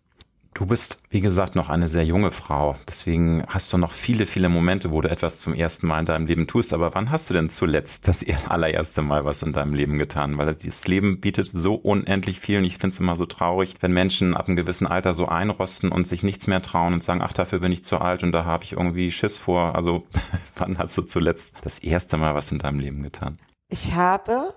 [0.53, 2.75] Du bist, wie gesagt, noch eine sehr junge Frau.
[2.85, 6.25] Deswegen hast du noch viele, viele Momente, wo du etwas zum ersten Mal in deinem
[6.25, 6.73] Leben tust.
[6.73, 10.37] Aber wann hast du denn zuletzt das allererste Mal was in deinem Leben getan?
[10.37, 12.57] Weil das Leben bietet so unendlich viel.
[12.57, 15.93] Und ich finde es immer so traurig, wenn Menschen ab einem gewissen Alter so einrosten
[15.93, 18.43] und sich nichts mehr trauen und sagen, ach, dafür bin ich zu alt und da
[18.43, 19.75] habe ich irgendwie Schiss vor.
[19.75, 20.03] Also
[20.57, 23.37] wann hast du zuletzt das erste Mal was in deinem Leben getan?
[23.69, 24.51] Ich habe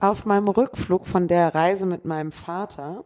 [0.00, 3.04] auf meinem Rückflug von der Reise mit meinem Vater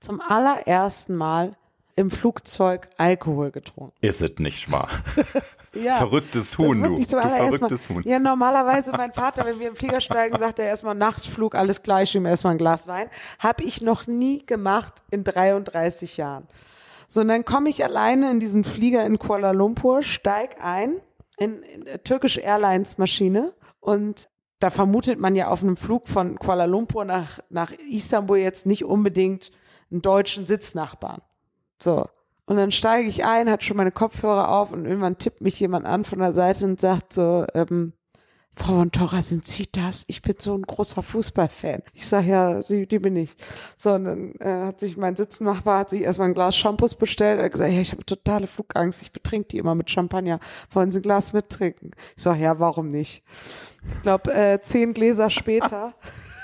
[0.00, 1.56] zum allerersten Mal
[1.96, 3.94] im Flugzeug Alkohol getrunken.
[4.02, 4.88] Ist es nicht wahr?
[5.74, 5.96] ja.
[5.96, 6.96] Verrücktes Huhn, du.
[6.96, 8.02] du verrücktes Huhn.
[8.04, 12.14] Ja, normalerweise mein Vater, wenn wir im Flieger steigen, sagt er erstmal Nachtflug, alles gleich,
[12.14, 13.08] ihm erstmal ein Glas Wein.
[13.38, 16.46] Habe ich noch nie gemacht in 33 Jahren.
[17.08, 21.00] So, und dann komme ich alleine in diesen Flieger in Kuala Lumpur, steig ein
[21.38, 26.64] in, in Turkish Airlines Maschine und da vermutet man ja auf einem Flug von Kuala
[26.64, 29.50] Lumpur nach, nach Istanbul jetzt nicht unbedingt
[29.90, 31.20] einen deutschen Sitznachbarn.
[31.82, 32.06] So.
[32.46, 35.84] Und dann steige ich ein, hat schon meine Kopfhörer auf und irgendwann tippt mich jemand
[35.84, 37.92] an von der Seite und sagt so, ähm,
[38.58, 40.04] Frau von Torra, sind Sie das?
[40.08, 41.82] Ich bin so ein großer Fußballfan.
[41.92, 43.36] Ich sage, ja, die, die bin ich.
[43.76, 47.38] So, und dann äh, hat sich mein Sitznachbar, hat sich erstmal ein Glas Shampoos bestellt.
[47.38, 49.02] Er hat gesagt, ja, ich habe totale Flugangst.
[49.02, 50.40] Ich betrink die immer mit Champagner.
[50.70, 51.90] Wollen Sie ein Glas mittrinken?
[52.16, 53.22] Ich sage, ja, warum nicht?
[53.94, 55.94] Ich glaube, äh, zehn Gläser später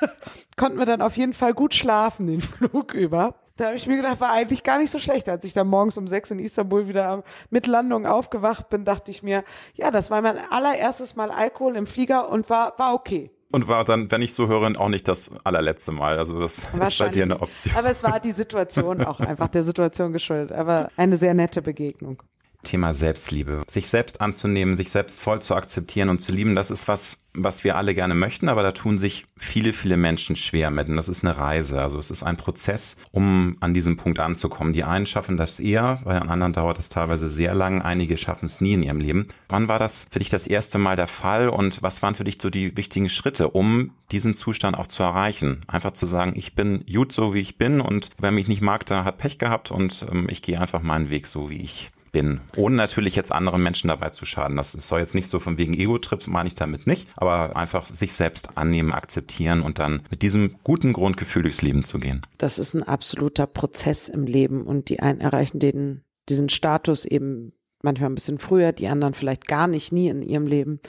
[0.57, 3.42] konnten wir dann auf jeden Fall gut schlafen den Flug über.
[3.57, 5.29] Da habe ich mir gedacht, war eigentlich gar nicht so schlecht.
[5.29, 9.23] Als ich dann morgens um sechs in Istanbul wieder mit Landung aufgewacht bin, dachte ich
[9.23, 13.31] mir, ja, das war mein allererstes Mal Alkohol im Flieger und war, war okay.
[13.51, 16.19] Und war dann, wenn ich so höre, auch nicht das allerletzte Mal.
[16.19, 17.77] Also das ist bei dir eine Option.
[17.77, 20.53] Aber es war die Situation auch einfach der Situation geschuldet.
[20.53, 22.23] Aber eine sehr nette Begegnung.
[22.63, 23.63] Thema Selbstliebe.
[23.69, 27.65] Sich selbst anzunehmen, sich selbst voll zu akzeptieren und zu lieben, das ist was, was
[27.65, 30.89] wir alle gerne möchten, aber da tun sich viele, viele Menschen schwer mit.
[30.89, 31.81] Und das ist eine Reise.
[31.81, 34.73] Also es ist ein Prozess, um an diesem Punkt anzukommen.
[34.73, 37.83] Die einen schaffen das eher, bei den anderen dauert es teilweise sehr lang.
[37.83, 39.29] Einige schaffen es nie in ihrem Leben.
[39.49, 42.39] Wann war das für dich das erste Mal der Fall und was waren für dich
[42.41, 45.63] so die wichtigen Schritte, um diesen Zustand auch zu erreichen?
[45.67, 48.87] Einfach zu sagen, ich bin gut so, wie ich bin und wer mich nicht mag,
[48.87, 52.41] der hat Pech gehabt und ähm, ich gehe einfach meinen Weg so, wie ich bin,
[52.57, 54.57] ohne natürlich jetzt anderen Menschen dabei zu schaden.
[54.57, 58.13] Das soll jetzt nicht so von wegen Ego-Trip, meine ich damit nicht, aber einfach sich
[58.13, 62.23] selbst annehmen, akzeptieren und dann mit diesem guten Grundgefühl durchs Leben zu gehen.
[62.39, 67.53] Das ist ein absoluter Prozess im Leben und die einen erreichen den, diesen Status eben
[67.83, 70.81] manchmal ein bisschen früher, die anderen vielleicht gar nicht, nie in ihrem Leben.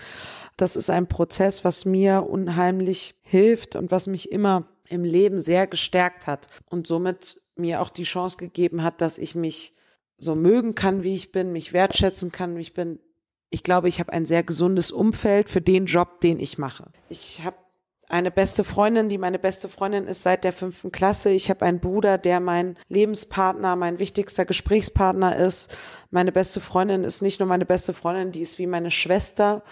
[0.57, 5.65] Das ist ein Prozess, was mir unheimlich hilft und was mich immer im Leben sehr
[5.65, 9.73] gestärkt hat und somit mir auch die Chance gegeben hat, dass ich mich
[10.17, 12.99] so mögen kann, wie ich bin, mich wertschätzen kann, wie ich bin.
[13.49, 16.91] Ich glaube, ich habe ein sehr gesundes Umfeld für den Job, den ich mache.
[17.10, 17.58] Ich habe
[18.10, 21.32] eine beste Freundin, die meine beste Freundin ist seit der fünften Klasse.
[21.32, 25.76] Ich habe einen Bruder, der mein Lebenspartner, mein wichtigster Gesprächspartner ist.
[26.12, 29.63] Meine beste Freundin ist nicht nur meine beste Freundin, die ist wie meine Schwester.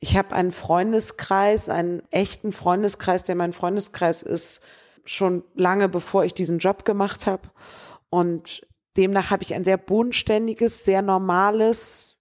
[0.00, 4.62] Ich habe einen Freundeskreis, einen echten Freundeskreis, der mein Freundeskreis ist,
[5.04, 7.50] schon lange bevor ich diesen Job gemacht habe.
[8.10, 12.12] Und demnach habe ich ein sehr bodenständiges, sehr normales,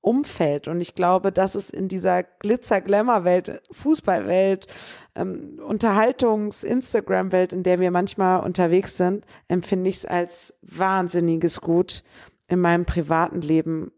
[0.00, 0.68] Umfeld.
[0.68, 4.66] Und ich glaube, dass es in dieser Glitzer-Glamour-Welt, Fußballwelt,
[5.14, 12.04] ähm, Unterhaltungs-Instagram-Welt, in der wir manchmal unterwegs sind, empfinde ich es als wahnsinniges Gut,
[12.46, 13.92] in meinem privaten Leben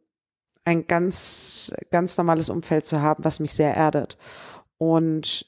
[0.64, 4.16] ein ganz, ganz normales Umfeld zu haben, was mich sehr erdet.
[4.78, 5.46] Und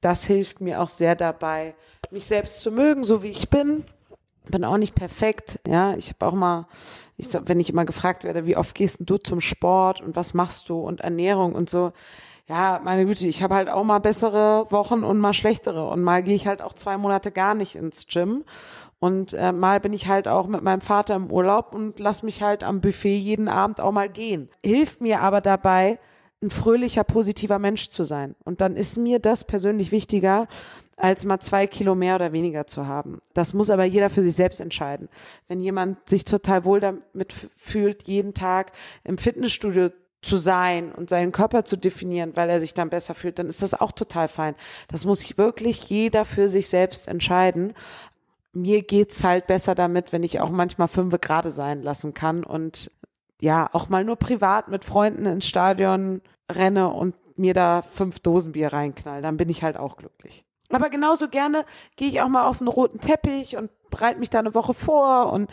[0.00, 1.74] das hilft mir auch sehr dabei,
[2.10, 3.84] mich selbst zu mögen, so wie ich bin.
[4.50, 5.94] Bin auch nicht perfekt, ja.
[5.94, 6.66] Ich habe auch mal
[7.20, 10.34] ich sag, wenn ich immer gefragt werde, wie oft gehst du zum Sport und was
[10.34, 11.92] machst du und Ernährung und so,
[12.48, 16.22] ja, meine Güte, ich habe halt auch mal bessere Wochen und mal schlechtere und mal
[16.22, 18.44] gehe ich halt auch zwei Monate gar nicht ins Gym
[18.98, 22.42] und äh, mal bin ich halt auch mit meinem Vater im Urlaub und lass mich
[22.42, 24.48] halt am Buffet jeden Abend auch mal gehen.
[24.64, 25.98] Hilft mir aber dabei,
[26.42, 28.34] ein fröhlicher, positiver Mensch zu sein.
[28.44, 30.48] Und dann ist mir das persönlich wichtiger,
[31.00, 33.20] als mal zwei Kilo mehr oder weniger zu haben.
[33.34, 35.08] Das muss aber jeder für sich selbst entscheiden.
[35.48, 38.72] Wenn jemand sich total wohl damit fühlt, jeden Tag
[39.04, 39.90] im Fitnessstudio
[40.22, 43.62] zu sein und seinen Körper zu definieren, weil er sich dann besser fühlt, dann ist
[43.62, 44.54] das auch total fein.
[44.88, 47.72] Das muss wirklich jeder für sich selbst entscheiden.
[48.52, 52.90] Mir geht's halt besser damit, wenn ich auch manchmal fünf gerade sein lassen kann und
[53.40, 58.52] ja, auch mal nur privat mit Freunden ins Stadion renne und mir da fünf Dosen
[58.52, 60.44] Bier reinknall, dann bin ich halt auch glücklich.
[60.70, 61.64] Aber genauso gerne
[61.96, 65.32] gehe ich auch mal auf einen roten Teppich und bereite mich da eine Woche vor
[65.32, 65.50] und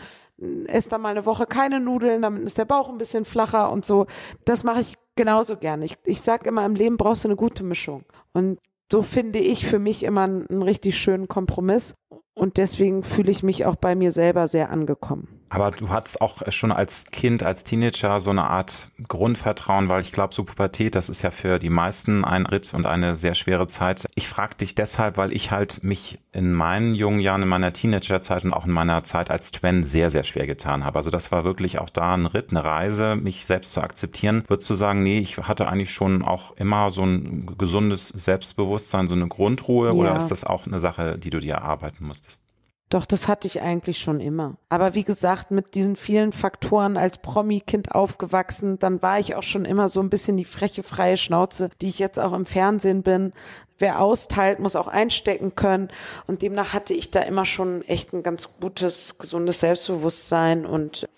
[0.66, 3.84] esse da mal eine Woche keine Nudeln, damit ist der Bauch ein bisschen flacher und
[3.84, 4.06] so.
[4.44, 5.84] Das mache ich genauso gerne.
[5.84, 8.04] Ich, ich sage immer, im Leben brauchst du eine gute Mischung.
[8.32, 11.94] Und so finde ich für mich immer einen, einen richtig schönen Kompromiss.
[12.34, 15.37] Und deswegen fühle ich mich auch bei mir selber sehr angekommen.
[15.50, 20.12] Aber du hattest auch schon als Kind, als Teenager so eine Art Grundvertrauen, weil ich
[20.12, 23.66] glaube, so Pubertät, das ist ja für die meisten ein Ritt und eine sehr schwere
[23.66, 24.06] Zeit.
[24.14, 28.44] Ich frage dich deshalb, weil ich halt mich in meinen jungen Jahren, in meiner Teenagerzeit
[28.44, 30.96] und auch in meiner Zeit als Twen sehr, sehr schwer getan habe.
[30.96, 34.44] Also das war wirklich auch da ein Ritt, eine Reise, mich selbst zu akzeptieren.
[34.46, 39.14] Würdest du sagen, nee, ich hatte eigentlich schon auch immer so ein gesundes Selbstbewusstsein, so
[39.14, 39.94] eine Grundruhe ja.
[39.94, 42.47] oder ist das auch eine Sache, die du dir erarbeiten musstest?
[42.90, 44.56] Doch, das hatte ich eigentlich schon immer.
[44.70, 49.66] Aber wie gesagt, mit diesen vielen Faktoren als Promi-Kind aufgewachsen, dann war ich auch schon
[49.66, 53.34] immer so ein bisschen die freche, freie Schnauze, die ich jetzt auch im Fernsehen bin.
[53.78, 55.88] Wer austeilt, muss auch einstecken können.
[56.26, 61.08] Und demnach hatte ich da immer schon echt ein ganz gutes, gesundes Selbstbewusstsein und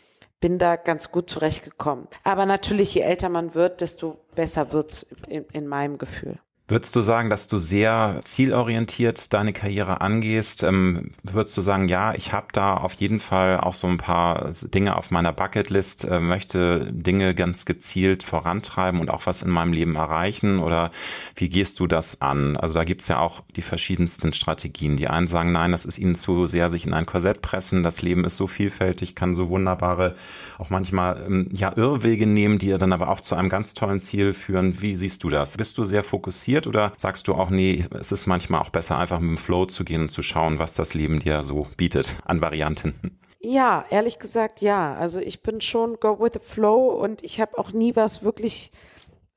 [0.40, 2.09] bin da ganz gut zurechtgekommen.
[2.24, 6.38] Aber natürlich, je älter man wird, desto besser wird's in, in meinem Gefühl.
[6.70, 10.62] Würdest du sagen, dass du sehr zielorientiert deine Karriere angehst?
[10.62, 14.52] Ähm, würdest du sagen, ja, ich habe da auf jeden Fall auch so ein paar
[14.72, 19.72] Dinge auf meiner Bucketlist, äh, möchte Dinge ganz gezielt vorantreiben und auch was in meinem
[19.72, 20.61] Leben erreichen?
[20.61, 20.92] Oder
[21.35, 22.56] wie gehst du das an?
[22.56, 24.96] Also da gibt's ja auch die verschiedensten Strategien.
[24.96, 27.83] Die einen sagen, nein, das ist ihnen zu sehr sich in ein Korsett pressen.
[27.83, 30.12] Das Leben ist so vielfältig, kann so wunderbare,
[30.59, 33.98] auch manchmal ähm, ja Irrwege nehmen, die ja dann aber auch zu einem ganz tollen
[33.98, 34.80] Ziel führen.
[34.80, 35.56] Wie siehst du das?
[35.56, 36.60] Bist du sehr fokussiert?
[36.61, 39.66] Motiviert oder sagst du auch, nee, es ist manchmal auch besser, einfach mit dem Flow
[39.66, 43.18] zu gehen und zu schauen, was das Leben dir so bietet an Varianten?
[43.40, 44.94] Ja, ehrlich gesagt, ja.
[44.94, 48.70] Also ich bin schon go with the flow und ich habe auch nie was wirklich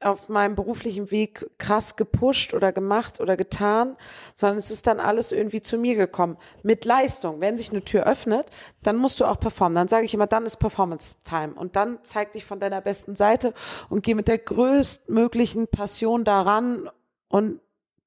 [0.06, 3.96] auf meinem beruflichen Weg krass gepusht oder gemacht oder getan,
[4.36, 6.38] sondern es ist dann alles irgendwie zu mir gekommen.
[6.62, 7.42] Mit Leistung.
[7.42, 8.48] Wenn sich eine Tür öffnet,
[8.82, 9.76] dann musst du auch performen.
[9.76, 11.54] Dann sage ich immer, dann ist Performance Time.
[11.54, 13.54] Und dann zeig dich von deiner besten Seite
[13.90, 16.90] und geh mit der größtmöglichen Passion daran
[17.34, 17.60] und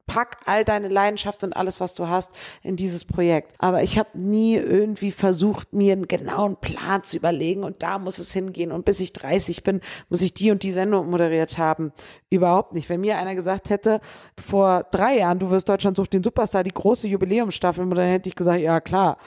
[0.06, 2.30] pack all deine Leidenschaft und alles, was du hast,
[2.62, 3.54] in dieses Projekt.
[3.58, 8.18] Aber ich habe nie irgendwie versucht, mir einen genauen Plan zu überlegen und da muss
[8.18, 11.92] es hingehen und bis ich 30 bin, muss ich die und die Sendung moderiert haben.
[12.30, 12.88] Überhaupt nicht.
[12.88, 14.00] Wenn mir einer gesagt hätte,
[14.40, 18.36] vor drei Jahren, du wirst Deutschland sucht den Superstar, die große Jubiläumsstaffel, dann hätte ich
[18.36, 19.18] gesagt, ja klar.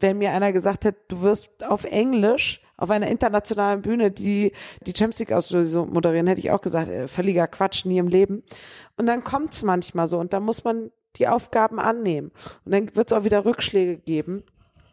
[0.00, 4.52] Wenn mir einer gesagt hätte, du wirst auf Englisch auf einer internationalen Bühne die
[4.86, 8.42] die Champions League Auslosung moderieren, hätte ich auch gesagt, äh, völliger Quatsch, nie im Leben.
[8.96, 12.32] Und dann kommt's manchmal so und da muss man die Aufgaben annehmen.
[12.64, 14.42] Und dann wird's auch wieder Rückschläge geben.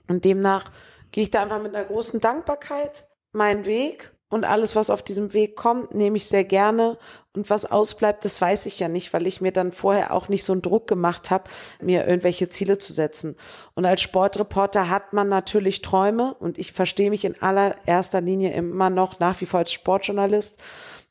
[0.07, 0.71] Und demnach
[1.11, 5.33] gehe ich da einfach mit einer großen Dankbarkeit meinen Weg und alles, was auf diesem
[5.33, 6.97] Weg kommt, nehme ich sehr gerne.
[7.33, 10.45] Und was ausbleibt, das weiß ich ja nicht, weil ich mir dann vorher auch nicht
[10.45, 11.49] so einen Druck gemacht habe,
[11.81, 13.35] mir irgendwelche Ziele zu setzen.
[13.73, 18.89] Und als Sportreporter hat man natürlich Träume und ich verstehe mich in allererster Linie immer
[18.89, 20.59] noch nach wie vor als Sportjournalist.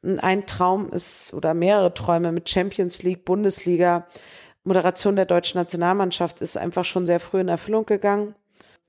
[0.03, 4.07] Ein Traum ist oder mehrere Träume mit Champions League, Bundesliga,
[4.65, 8.35] Moderation der deutschen Nationalmannschaft ist einfach schon sehr früh in Erfüllung gegangen.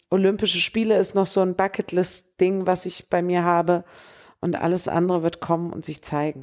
[0.10, 3.84] Olympische Spiele ist noch so ein Bucketlist-Ding, was ich bei mir habe
[4.42, 6.42] und alles andere wird kommen und sich zeigen.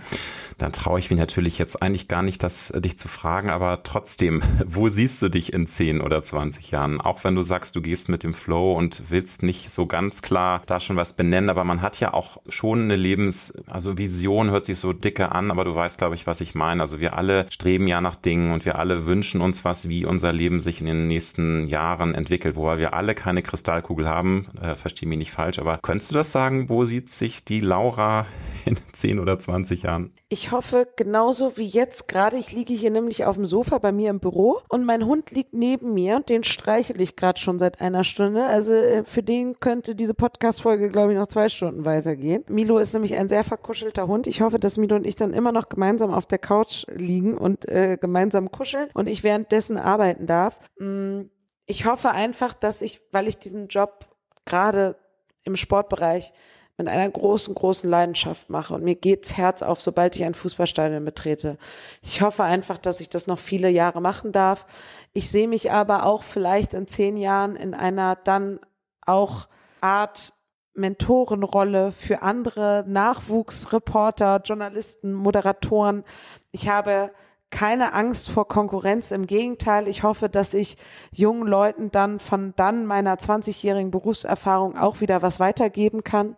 [0.57, 3.83] Dann traue ich mich natürlich jetzt eigentlich gar nicht, das äh, dich zu fragen, aber
[3.83, 7.01] trotzdem, wo siehst du dich in 10 oder 20 Jahren?
[7.01, 10.63] Auch wenn du sagst, du gehst mit dem Flow und willst nicht so ganz klar
[10.67, 14.65] da schon was benennen, aber man hat ja auch schon eine Lebens, also Vision hört
[14.65, 16.81] sich so dicke an, aber du weißt, glaube ich, was ich meine.
[16.81, 20.33] Also wir alle streben ja nach Dingen und wir alle wünschen uns was, wie unser
[20.33, 25.09] Leben sich in den nächsten Jahren entwickelt, wobei wir alle keine Kristallkugel haben, äh, verstehe
[25.09, 28.27] mich nicht falsch, aber könntest du das sagen, wo sieht sich die Lau Laura
[28.67, 30.13] in 10 oder 20 Jahren?
[30.29, 34.11] Ich hoffe, genauso wie jetzt gerade, ich liege hier nämlich auf dem Sofa bei mir
[34.11, 37.81] im Büro und mein Hund liegt neben mir und den streichel ich gerade schon seit
[37.81, 38.45] einer Stunde.
[38.45, 42.45] Also äh, für den könnte diese Podcast-Folge, glaube ich, noch zwei Stunden weitergehen.
[42.51, 44.27] Milo ist nämlich ein sehr verkuschelter Hund.
[44.27, 47.67] Ich hoffe, dass Milo und ich dann immer noch gemeinsam auf der Couch liegen und
[47.69, 50.59] äh, gemeinsam kuscheln und ich währenddessen arbeiten darf.
[50.79, 51.23] Mm,
[51.65, 54.09] ich hoffe einfach, dass ich, weil ich diesen Job
[54.45, 54.97] gerade
[55.45, 56.35] im Sportbereich
[56.79, 58.73] mit einer großen, großen Leidenschaft mache.
[58.73, 61.59] Und mir geht's Herz auf, sobald ich ein Fußballstadion betrete.
[62.03, 64.65] Ich hoffe einfach, dass ich das noch viele Jahre machen darf.
[65.13, 68.61] Ich sehe mich aber auch vielleicht in zehn Jahren in einer dann
[69.05, 69.49] auch
[69.81, 70.33] Art
[70.75, 76.05] Mentorenrolle für andere Nachwuchsreporter, Journalisten, Moderatoren.
[76.53, 77.11] Ich habe
[77.51, 79.11] keine Angst vor Konkurrenz.
[79.11, 80.77] Im Gegenteil, ich hoffe, dass ich
[81.13, 86.37] jungen Leuten dann von dann meiner 20-jährigen Berufserfahrung auch wieder was weitergeben kann.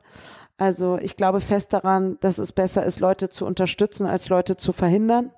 [0.56, 4.72] Also ich glaube fest daran, dass es besser ist, Leute zu unterstützen, als Leute zu
[4.72, 5.32] verhindern.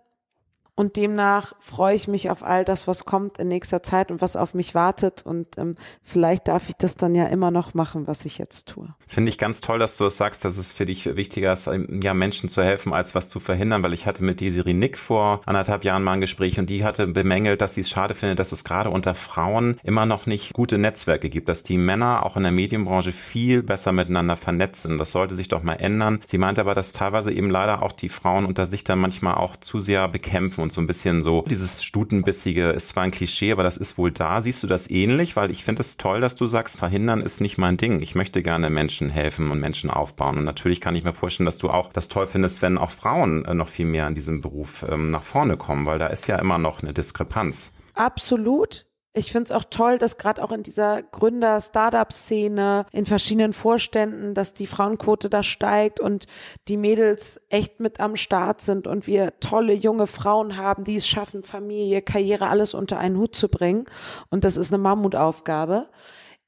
[0.74, 4.36] Und demnach freue ich mich auf all das, was kommt in nächster Zeit und was
[4.36, 5.22] auf mich wartet.
[5.24, 8.94] Und ähm, vielleicht darf ich das dann ja immer noch machen, was ich jetzt tue.
[9.06, 11.66] Finde ich ganz toll, dass du es das sagst, dass es für dich wichtiger ist,
[11.66, 14.98] ähm, ja, Menschen zu helfen, als was zu verhindern, weil ich hatte mit Desiree Nick
[14.98, 18.38] vor anderthalb Jahren mal ein Gespräch und die hatte bemängelt, dass sie es schade findet,
[18.38, 22.36] dass es gerade unter Frauen immer noch nicht gute Netzwerke gibt, dass die Männer auch
[22.36, 24.98] in der Medienbranche viel besser miteinander vernetzt sind.
[24.98, 26.20] Das sollte sich doch mal ändern.
[26.26, 29.56] Sie meinte aber, dass teilweise eben leider auch die Frauen unter sich dann manchmal auch
[29.56, 33.62] zu sehr bekämpfen und so ein bisschen so, dieses Stutenbissige ist zwar ein Klischee, aber
[33.62, 34.40] das ist wohl da.
[34.40, 35.36] Siehst du das ähnlich?
[35.36, 38.00] Weil ich finde es toll, dass du sagst, verhindern ist nicht mein Ding.
[38.00, 40.38] Ich möchte gerne Menschen helfen und Menschen aufbauen.
[40.38, 43.44] Und natürlich kann ich mir vorstellen, dass du auch das toll findest, wenn auch Frauen
[43.44, 46.36] äh, noch viel mehr in diesem Beruf ähm, nach vorne kommen, weil da ist ja
[46.36, 47.72] immer noch eine Diskrepanz.
[47.94, 48.86] Absolut.
[49.14, 54.54] Ich finde es auch toll, dass gerade auch in dieser Gründer-Startup-Szene, in verschiedenen Vorständen, dass
[54.54, 56.26] die Frauenquote da steigt und
[56.68, 61.06] die Mädels echt mit am Start sind und wir tolle junge Frauen haben, die es
[61.06, 63.84] schaffen, Familie, Karriere, alles unter einen Hut zu bringen.
[64.30, 65.90] Und das ist eine Mammutaufgabe.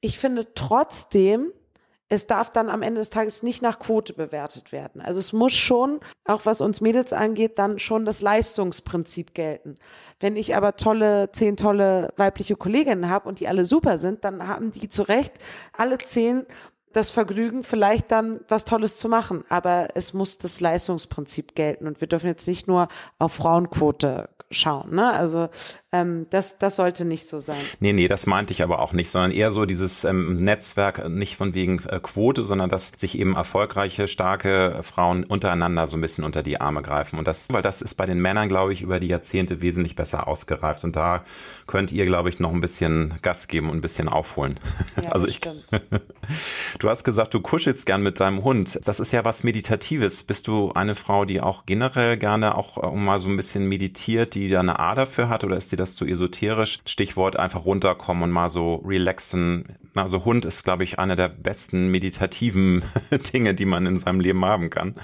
[0.01, 1.51] Ich finde trotzdem,
[2.07, 5.01] es darf dann am Ende des Tages nicht nach Quote bewertet werden.
[5.01, 9.75] Also es muss schon, auch was uns Mädels angeht, dann schon das Leistungsprinzip gelten.
[10.19, 14.47] Wenn ich aber tolle, zehn tolle weibliche Kolleginnen habe und die alle super sind, dann
[14.47, 15.33] haben die zu Recht
[15.73, 16.45] alle zehn
[16.93, 19.43] das Vergnügen, vielleicht dann was Tolles zu machen.
[19.49, 22.87] Aber es muss das Leistungsprinzip gelten und wir dürfen jetzt nicht nur
[23.19, 24.95] auf Frauenquote schauen.
[24.95, 25.11] Ne?
[25.11, 25.49] Also
[25.95, 27.55] ähm, das, das sollte nicht so sein.
[27.79, 31.37] Nee, nee, das meinte ich aber auch nicht, sondern eher so dieses ähm, Netzwerk, nicht
[31.37, 36.23] von wegen äh, Quote, sondern dass sich eben erfolgreiche, starke Frauen untereinander so ein bisschen
[36.23, 37.17] unter die Arme greifen.
[37.17, 40.27] Und das, weil das ist bei den Männern, glaube ich, über die Jahrzehnte wesentlich besser
[40.27, 40.83] ausgereift.
[40.83, 41.23] Und da
[41.67, 44.59] könnt ihr, glaube ich, noch ein bisschen Gas geben und ein bisschen aufholen.
[45.01, 45.39] Ja, also ich.
[46.79, 48.79] du hast gesagt, du kuschelst gern mit deinem Hund.
[48.85, 50.23] Das ist ja was Meditatives.
[50.23, 54.35] Bist du eine Frau, die auch generell gerne auch äh, mal so ein bisschen meditiert,
[54.35, 56.79] die da eine Ader dafür hat, oder ist dir das das zu esoterisch.
[56.85, 59.77] Stichwort einfach runterkommen und mal so relaxen.
[59.93, 62.83] Also Hund ist, glaube ich, eine der besten meditativen
[63.33, 64.95] Dinge, die man in seinem Leben haben kann,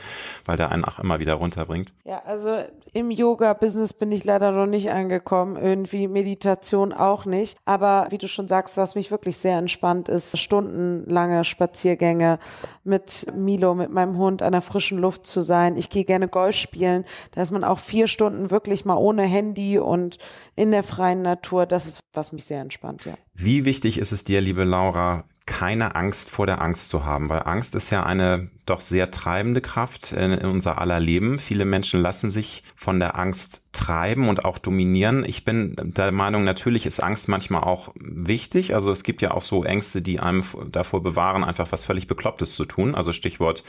[0.46, 1.94] weil der einen auch immer wieder runterbringt.
[2.04, 2.64] Ja, also
[2.94, 5.56] im Yoga-Business bin ich leider noch nicht angekommen.
[5.56, 7.58] Irgendwie Meditation auch nicht.
[7.64, 12.40] Aber wie du schon sagst, was mich wirklich sehr entspannt ist, stundenlange Spaziergänge
[12.84, 15.78] mit Milo, mit meinem Hund an der frischen Luft zu sein.
[15.78, 17.06] Ich gehe gerne Golf spielen.
[17.32, 20.18] Da ist man auch vier Stunden wirklich mal ohne Handy und
[20.62, 21.66] in der freien Natur.
[21.66, 23.16] Das ist, was mich sehr entspannt, ja.
[23.34, 27.44] Wie wichtig ist es dir, liebe Laura, keine Angst vor der Angst zu haben, weil
[27.44, 31.40] Angst ist ja eine doch sehr treibende Kraft in, in, unser aller Leben.
[31.40, 35.26] Viele Menschen lassen sich von der Angst treiben und auch dominieren.
[35.26, 38.74] Ich bin der Meinung, natürlich ist Angst manchmal auch wichtig.
[38.76, 42.56] Also es gibt ja auch so Ängste, die einem davor bewahren, einfach was völlig Beklopptes
[42.56, 42.94] zu tun.
[42.94, 43.64] Also Stichwort,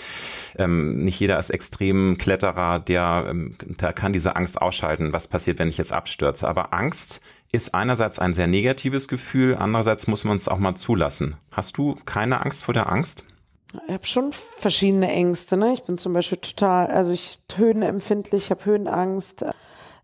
[0.56, 5.12] ähm, nicht jeder ist extrem Kletterer, der, ähm, der kann diese Angst ausschalten.
[5.12, 6.46] Was passiert, wenn ich jetzt abstürze?
[6.46, 7.22] Aber Angst
[7.52, 11.36] ist einerseits ein sehr negatives Gefühl, andererseits muss man es auch mal zulassen.
[11.50, 13.24] Hast du keine Angst vor der Angst?
[13.86, 15.56] Ich habe schon verschiedene Ängste.
[15.56, 15.72] Ne?
[15.74, 19.44] Ich bin zum Beispiel total, also ich höhenempfindlich, ich habe Höhenangst.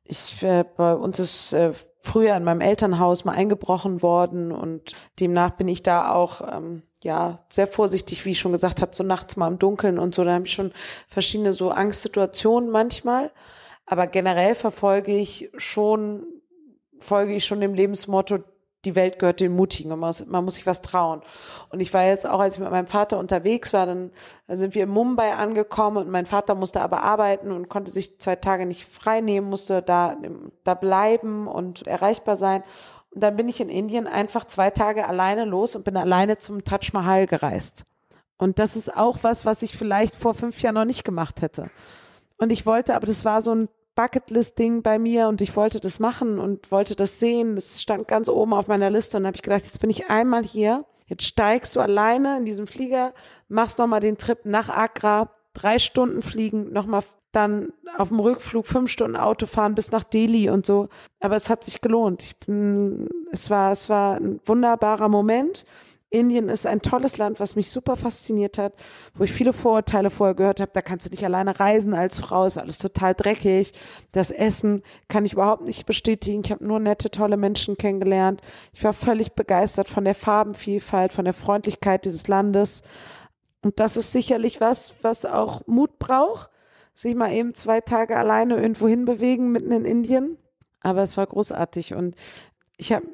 [0.05, 1.72] Ich, äh, bei uns ist äh,
[2.03, 7.40] früher in meinem Elternhaus mal eingebrochen worden und demnach bin ich da auch ähm, ja
[7.51, 10.24] sehr vorsichtig, wie ich schon gesagt habe, so nachts mal im Dunkeln und so.
[10.24, 10.72] Da habe ich schon
[11.09, 13.30] verschiedene so Angstsituationen manchmal.
[13.84, 16.26] Aber generell verfolge ich schon,
[17.01, 18.38] folge ich schon dem Lebensmotto,
[18.84, 21.20] die Welt gehört den Mutigen und man muss, man muss sich was trauen.
[21.70, 24.12] Und ich war jetzt auch, als ich mit meinem Vater unterwegs war, dann,
[24.46, 28.18] dann sind wir in Mumbai angekommen und mein Vater musste aber arbeiten und konnte sich
[28.20, 30.16] zwei Tage nicht frei nehmen, musste da,
[30.62, 32.62] da bleiben und erreichbar sein.
[33.11, 36.62] Und dann bin ich in Indien einfach zwei Tage alleine los und bin alleine zum
[36.62, 37.84] Taj Mahal gereist.
[38.36, 41.70] Und das ist auch was, was ich vielleicht vor fünf Jahren noch nicht gemacht hätte.
[42.36, 43.68] Und ich wollte, aber das war so ein
[43.99, 47.57] Bucketlist-Ding bei mir und ich wollte das machen und wollte das sehen.
[47.57, 50.44] Das stand ganz oben auf meiner Liste und habe ich gedacht, jetzt bin ich einmal
[50.44, 50.84] hier.
[51.07, 53.12] Jetzt steigst du alleine in diesem Flieger,
[53.49, 58.88] machst nochmal den Trip nach Agra, drei Stunden fliegen, nochmal dann auf dem Rückflug fünf
[58.88, 60.88] Stunden Auto fahren bis nach Delhi und so.
[61.18, 62.38] Aber es hat sich gelohnt.
[62.46, 65.66] Bin, es war, es war ein wunderbarer Moment.
[66.11, 68.72] Indien ist ein tolles Land, was mich super fasziniert hat,
[69.14, 70.70] wo ich viele Vorurteile vorher gehört habe.
[70.72, 73.74] Da kannst du nicht alleine reisen als Frau, ist alles total dreckig.
[74.12, 76.42] Das Essen kann ich überhaupt nicht bestätigen.
[76.44, 78.40] Ich habe nur nette, tolle Menschen kennengelernt.
[78.72, 82.82] Ich war völlig begeistert von der Farbenvielfalt, von der Freundlichkeit dieses Landes.
[83.62, 86.48] Und das ist sicherlich was, was auch Mut braucht,
[86.94, 90.38] sich mal eben zwei Tage alleine irgendwo hinbewegen, mitten in Indien.
[90.80, 92.14] Aber es war großartig und
[92.78, 93.06] ich habe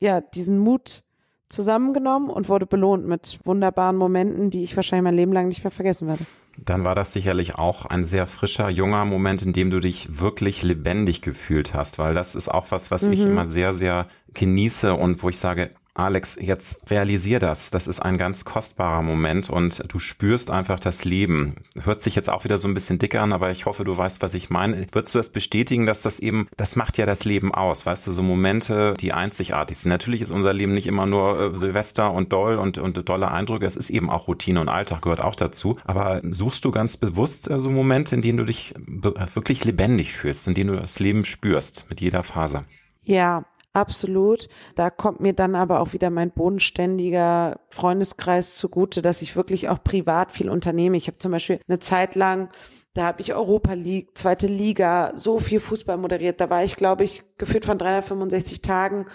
[0.00, 1.04] ja diesen Mut
[1.48, 5.70] zusammengenommen und wurde belohnt mit wunderbaren Momenten, die ich wahrscheinlich mein Leben lang nicht mehr
[5.70, 6.24] vergessen werde.
[6.56, 10.62] Dann war das sicherlich auch ein sehr frischer, junger Moment, in dem du dich wirklich
[10.62, 13.12] lebendig gefühlt hast, weil das ist auch was, was mhm.
[13.12, 17.70] ich immer sehr, sehr genieße und wo ich sage, Alex, jetzt realisier das.
[17.70, 21.54] Das ist ein ganz kostbarer Moment und du spürst einfach das Leben.
[21.80, 24.20] Hört sich jetzt auch wieder so ein bisschen dicker an, aber ich hoffe, du weißt,
[24.20, 24.88] was ich meine.
[24.90, 28.10] Würdest du das bestätigen, dass das eben, das macht ja das Leben aus, weißt du,
[28.10, 29.90] so Momente, die einzigartig sind.
[29.90, 33.64] Natürlich ist unser Leben nicht immer nur äh, Silvester und doll und, und dolle Eindrücke.
[33.64, 35.76] Es ist eben auch Routine und Alltag gehört auch dazu.
[35.84, 40.48] Aber suchst du ganz bewusst äh, so Momente, in denen du dich wirklich lebendig fühlst,
[40.48, 42.64] in denen du das Leben spürst mit jeder Faser?
[43.04, 43.44] Ja,
[43.74, 44.48] Absolut.
[44.76, 49.82] Da kommt mir dann aber auch wieder mein bodenständiger Freundeskreis zugute, dass ich wirklich auch
[49.82, 50.96] privat viel unternehme.
[50.96, 52.50] Ich habe zum Beispiel eine Zeit lang,
[52.94, 56.40] da habe ich Europa League, zweite Liga, so viel Fußball moderiert.
[56.40, 59.06] Da war ich, glaube ich, geführt von 365 Tagen,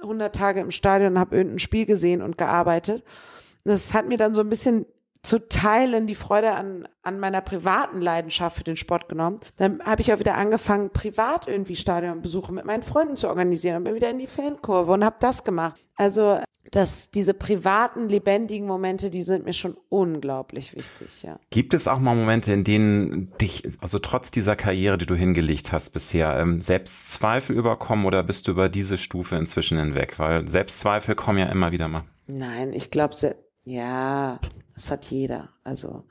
[0.00, 3.04] 100 Tage im Stadion habe irgendein Spiel gesehen und gearbeitet.
[3.64, 4.86] Das hat mir dann so ein bisschen
[5.22, 9.40] zu teilen, die Freude an, an meiner privaten Leidenschaft für den Sport genommen.
[9.56, 13.84] Dann habe ich auch wieder angefangen, privat irgendwie Stadionbesuche mit meinen Freunden zu organisieren und
[13.84, 15.86] bin wieder in die Fankurve und habe das gemacht.
[15.96, 16.38] Also
[16.70, 21.38] dass diese privaten, lebendigen Momente, die sind mir schon unglaublich wichtig, ja.
[21.50, 25.72] Gibt es auch mal Momente, in denen dich, also trotz dieser Karriere, die du hingelegt
[25.72, 30.18] hast bisher, ähm, Selbstzweifel überkommen oder bist du über diese Stufe inzwischen hinweg?
[30.18, 32.04] Weil Selbstzweifel kommen ja immer wieder mal.
[32.26, 33.14] Nein, ich glaube,
[33.64, 34.38] ja,
[34.78, 35.48] das hat jeder.
[35.64, 36.04] Also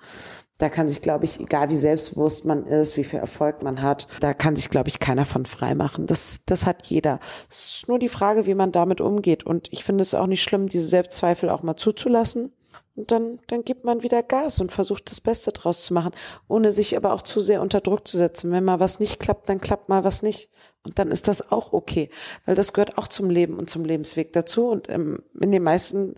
[0.57, 4.07] da kann sich, glaube ich, egal wie selbstbewusst man ist, wie viel Erfolg man hat,
[4.19, 6.07] da kann sich, glaube ich, keiner von frei machen.
[6.07, 7.19] Das, das hat jeder.
[7.49, 9.45] Es ist nur die Frage, wie man damit umgeht.
[9.45, 12.51] Und ich finde es auch nicht schlimm, diese Selbstzweifel auch mal zuzulassen.
[12.95, 16.13] Und dann, dann gibt man wieder Gas und versucht das Beste draus zu machen,
[16.47, 18.51] ohne sich aber auch zu sehr unter Druck zu setzen.
[18.51, 20.49] Wenn mal was nicht klappt, dann klappt mal was nicht.
[20.83, 22.09] Und dann ist das auch okay,
[22.45, 24.69] weil das gehört auch zum Leben und zum Lebensweg dazu.
[24.69, 26.15] Und ähm, in den meisten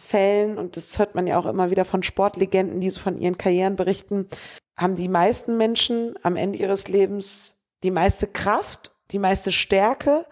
[0.00, 3.38] Fällen, und das hört man ja auch immer wieder von Sportlegenden, die so von ihren
[3.38, 4.28] Karrieren berichten,
[4.76, 10.24] haben die meisten Menschen am Ende ihres Lebens die meiste Kraft, die meiste Stärke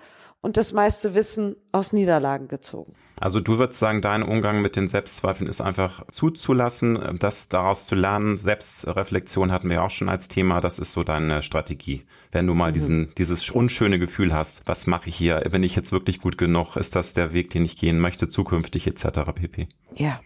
[0.43, 2.95] und das meiste Wissen aus Niederlagen gezogen.
[3.21, 7.95] Also du würdest sagen, dein Umgang mit den Selbstzweifeln ist einfach zuzulassen, das daraus zu
[7.95, 8.39] lernen.
[8.39, 10.63] Selbstreflexion hatten wir auch schon als Thema.
[10.63, 12.03] Das ist so deine Strategie.
[12.33, 12.75] Wenn du mal mhm.
[12.75, 15.41] diesen, dieses unschöne Gefühl hast, was mache ich hier?
[15.53, 16.77] Bin ich jetzt wirklich gut genug?
[16.77, 19.33] Ist das der Weg, den ich gehen möchte, zukünftig etc.
[19.35, 19.69] pp.
[19.97, 20.21] Ja.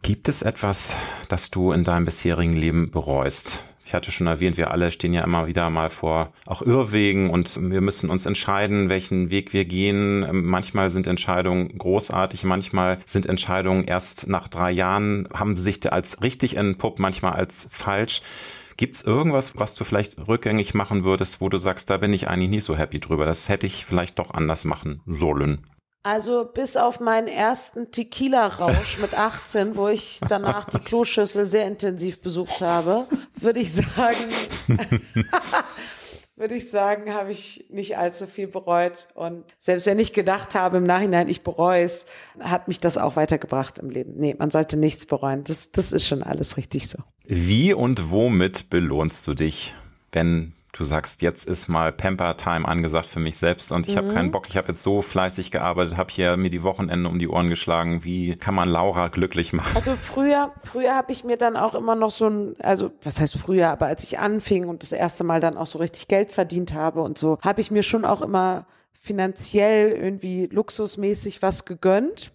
[0.00, 0.94] Gibt es etwas,
[1.28, 3.62] das du in deinem bisherigen Leben bereust?
[3.88, 7.58] Ich hatte schon erwähnt, wir alle stehen ja immer wieder mal vor auch Irrwegen und
[7.58, 10.28] wir müssen uns entscheiden, welchen Weg wir gehen.
[10.44, 16.22] Manchmal sind Entscheidungen großartig, manchmal sind Entscheidungen erst nach drei Jahren, haben sie sich als
[16.22, 18.20] richtig entpuppt, manchmal als falsch.
[18.76, 22.28] Gibt es irgendwas, was du vielleicht rückgängig machen würdest, wo du sagst, da bin ich
[22.28, 23.24] eigentlich nicht so happy drüber.
[23.24, 25.60] Das hätte ich vielleicht doch anders machen sollen.
[26.08, 32.22] Also bis auf meinen ersten Tequila-Rausch mit 18, wo ich danach die Kloschüssel sehr intensiv
[32.22, 33.06] besucht habe,
[33.36, 34.24] würde ich sagen,
[36.36, 39.08] würde ich sagen, habe ich nicht allzu viel bereut.
[39.16, 42.06] Und selbst wenn ich gedacht habe im Nachhinein, ich bereue es,
[42.40, 44.14] hat mich das auch weitergebracht im Leben.
[44.16, 45.44] Nee, man sollte nichts bereuen.
[45.44, 46.96] Das, das ist schon alles richtig so.
[47.26, 49.74] Wie und womit belohnst du dich,
[50.12, 53.98] wenn du sagst, jetzt ist mal Pamper-Time angesagt für mich selbst und ich mhm.
[53.98, 57.18] habe keinen Bock, ich habe jetzt so fleißig gearbeitet, habe hier mir die Wochenende um
[57.18, 58.04] die Ohren geschlagen.
[58.04, 59.76] Wie kann man Laura glücklich machen?
[59.76, 63.36] Also früher, früher habe ich mir dann auch immer noch so ein, also was heißt
[63.36, 66.74] früher, aber als ich anfing und das erste Mal dann auch so richtig Geld verdient
[66.74, 68.66] habe und so, habe ich mir schon auch immer
[69.00, 72.32] finanziell irgendwie luxusmäßig was gegönnt.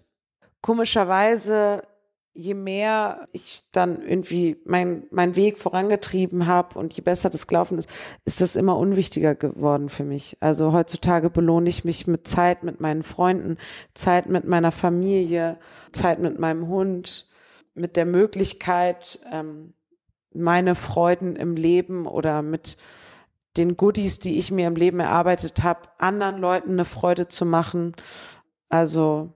[0.61, 1.83] Komischerweise
[2.35, 7.77] je mehr ich dann irgendwie mein, mein Weg vorangetrieben habe und je besser das gelaufen
[7.77, 7.89] ist,
[8.25, 10.37] ist das immer unwichtiger geworden für mich.
[10.39, 13.57] Also heutzutage belohne ich mich mit Zeit mit meinen Freunden,
[13.93, 15.59] Zeit mit meiner Familie,
[15.91, 17.29] Zeit mit meinem Hund,
[17.75, 19.73] mit der Möglichkeit, ähm,
[20.33, 22.77] meine Freuden im Leben oder mit
[23.57, 27.95] den Goodies, die ich mir im Leben erarbeitet habe, anderen Leuten eine Freude zu machen.
[28.69, 29.31] Also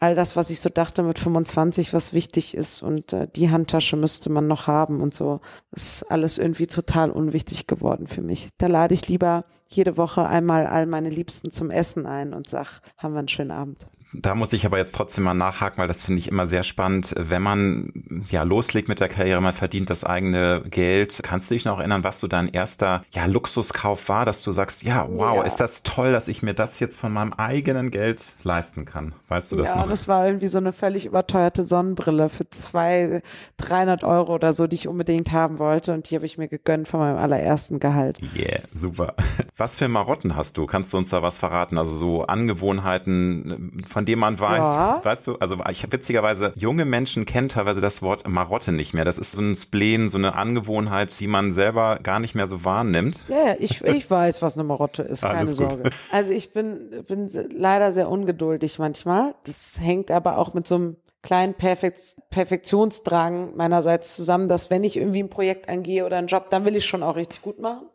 [0.00, 3.96] all das, was ich so dachte mit 25, was wichtig ist und äh, die Handtasche
[3.96, 5.40] müsste man noch haben und so,
[5.72, 8.48] ist alles irgendwie total unwichtig geworden für mich.
[8.58, 12.80] Da lade ich lieber jede Woche einmal all meine Liebsten zum Essen ein und sag,
[12.96, 16.04] haben wir einen schönen Abend da muss ich aber jetzt trotzdem mal nachhaken, weil das
[16.04, 17.14] finde ich immer sehr spannend.
[17.16, 17.92] Wenn man
[18.28, 21.20] ja loslegt mit der Karriere, man verdient das eigene Geld.
[21.22, 24.82] Kannst du dich noch erinnern, was so dein erster ja, Luxuskauf war, dass du sagst,
[24.82, 25.42] ja, wow, ja.
[25.42, 29.14] ist das toll, dass ich mir das jetzt von meinem eigenen Geld leisten kann?
[29.28, 29.84] Weißt du das ja, noch?
[29.84, 33.22] Ja, das war irgendwie so eine völlig überteuerte Sonnenbrille für zwei,
[33.58, 36.88] 300 Euro oder so, die ich unbedingt haben wollte und die habe ich mir gegönnt
[36.88, 38.18] von meinem allerersten Gehalt.
[38.34, 39.14] Yeah, super.
[39.58, 40.66] Was für Marotten hast du?
[40.66, 41.78] Kannst du uns da was verraten?
[41.78, 45.00] Also so Angewohnheiten, von denen man weiß, ja.
[45.02, 49.04] weißt du, also ich witzigerweise, junge Menschen kennen teilweise das Wort Marotte nicht mehr.
[49.04, 52.64] Das ist so ein Spleen, so eine Angewohnheit, die man selber gar nicht mehr so
[52.64, 53.20] wahrnimmt.
[53.28, 55.82] Ja, ich, ich weiß, was eine Marotte ist, keine Alles Sorge.
[55.84, 55.92] Gut.
[56.12, 59.34] Also ich bin, bin leider sehr ungeduldig manchmal.
[59.44, 64.96] Das hängt aber auch mit so einem kleinen Perfekt Perfektionsdrang meinerseits zusammen, dass wenn ich
[64.96, 67.88] irgendwie ein Projekt angehe oder einen Job, dann will ich schon auch richtig gut machen.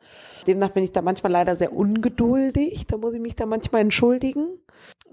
[0.47, 2.85] Demnach bin ich da manchmal leider sehr ungeduldig.
[2.87, 4.59] Da muss ich mich da manchmal entschuldigen.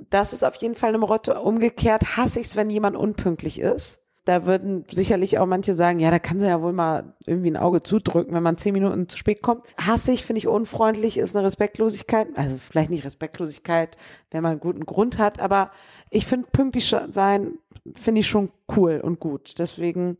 [0.08, 1.40] Das ist auf jeden Fall eine Marotte.
[1.40, 4.02] Umgekehrt hasse ich es, wenn jemand unpünktlich ist.
[4.30, 7.56] Da würden sicherlich auch manche sagen, ja, da kann sie ja wohl mal irgendwie ein
[7.56, 9.64] Auge zudrücken, wenn man zehn Minuten zu spät kommt.
[9.76, 12.28] Hasse ich, finde ich unfreundlich, ist eine Respektlosigkeit.
[12.36, 13.96] Also vielleicht nicht Respektlosigkeit,
[14.30, 15.72] wenn man einen guten Grund hat, aber
[16.10, 17.58] ich finde pünktlich sein,
[17.96, 19.58] finde ich schon cool und gut.
[19.58, 20.16] Deswegen,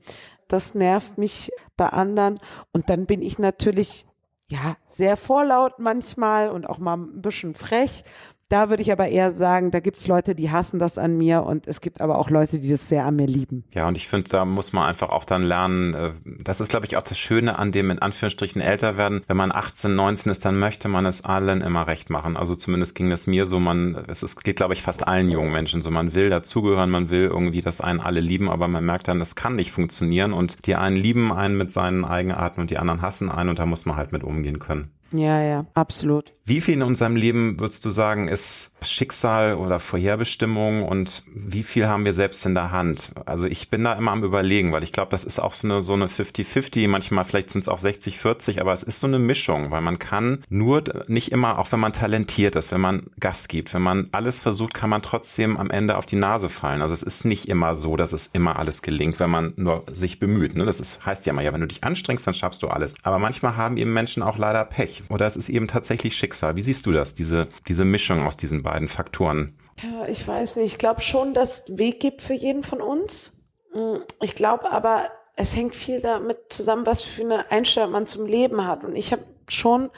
[0.48, 2.34] das nervt mich bei anderen.
[2.72, 4.06] Und dann bin ich natürlich
[4.48, 8.02] ja, sehr vorlaut manchmal und auch mal ein bisschen frech.
[8.51, 11.68] Da würde ich aber eher sagen, da gibt's Leute, die hassen das an mir und
[11.68, 13.62] es gibt aber auch Leute, die das sehr an mir lieben.
[13.72, 16.11] Ja, und ich finde, da muss man einfach auch dann lernen, äh,
[16.42, 19.22] das ist, glaube ich, auch das Schöne an dem in Anführungsstrichen älter werden.
[19.28, 22.36] Wenn man 18, 19 ist, dann möchte man es allen immer recht machen.
[22.36, 25.53] Also zumindest ging das mir so, man, es ist, geht, glaube ich, fast allen jungen
[25.53, 25.92] Menschen so.
[25.92, 29.36] Man will dazugehören, man will irgendwie, dass einen alle lieben, aber man merkt dann, das
[29.36, 33.30] kann nicht funktionieren und die einen lieben einen mit seinen Eigenarten und die anderen hassen
[33.30, 34.90] einen und da muss man halt mit umgehen können.
[35.12, 36.32] Ja, ja, absolut.
[36.44, 41.87] Wie viel in unserem Leben würdest du sagen, ist Schicksal oder Vorherbestimmung und wie viel
[41.87, 43.12] haben wir selbst in der Hand?
[43.26, 45.83] Also ich bin da immer am überlegen, weil ich glaube, das ist auch so eine,
[45.83, 49.70] so eine 50-50, manchmal vielleicht sind es auch 60-40, aber es ist so eine Mischung,
[49.70, 53.74] weil man kann nur nicht immer, auch wenn man talentiert ist, wenn man Gas gibt,
[53.74, 56.83] wenn man alles versucht, kann man trotzdem am Ende auf die Nase fallen.
[56.83, 60.18] Also es ist nicht immer so, dass es immer alles gelingt, wenn man nur sich
[60.18, 60.55] bemüht.
[60.55, 60.64] Ne?
[60.64, 62.95] Das ist, heißt ja immer, ja, wenn du dich anstrengst, dann schaffst du alles.
[63.03, 66.57] Aber manchmal haben eben Menschen auch leider Pech oder es ist eben tatsächlich Schicksal.
[66.57, 69.57] Wie siehst du das, diese, diese Mischung aus diesen beiden Faktoren?
[69.83, 70.73] Ja, ich weiß nicht.
[70.73, 73.43] Ich glaube schon, dass es Weg gibt für jeden von uns.
[73.73, 78.27] Mm, ich glaube aber, es hängt viel damit zusammen, was für eine Einstellung man zum
[78.27, 78.85] Leben hat.
[78.85, 79.91] Und ich habe schon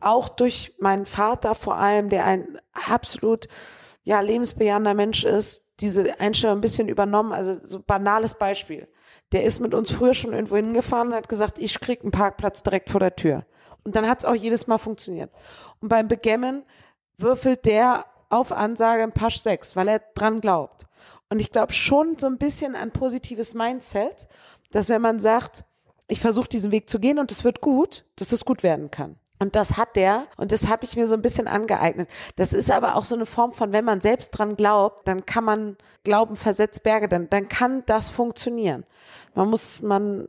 [0.00, 2.58] auch durch meinen Vater vor allem, der ein
[2.88, 3.48] absolut
[4.02, 7.32] ja lebensbejahender Mensch ist, diese Einstellung ein bisschen übernommen.
[7.32, 8.88] Also so banales Beispiel.
[9.32, 12.62] Der ist mit uns früher schon irgendwo hingefahren und hat gesagt, ich krieg einen Parkplatz
[12.62, 13.46] direkt vor der Tür.
[13.84, 15.30] Und dann hat es auch jedes Mal funktioniert.
[15.80, 16.64] Und beim Begemmen
[17.16, 20.86] würfelt der auf Ansage ein Pasch 6, weil er dran glaubt.
[21.28, 24.28] Und ich glaube schon so ein bisschen ein positives Mindset,
[24.70, 25.64] dass wenn man sagt,
[26.08, 29.16] ich versuche diesen Weg zu gehen und es wird gut, dass es gut werden kann.
[29.38, 32.10] Und das hat der und das habe ich mir so ein bisschen angeeignet.
[32.36, 35.44] Das ist aber auch so eine Form von, wenn man selbst dran glaubt, dann kann
[35.44, 38.84] man Glauben versetzt Berge, dann, dann kann das funktionieren.
[39.34, 40.26] Man muss, man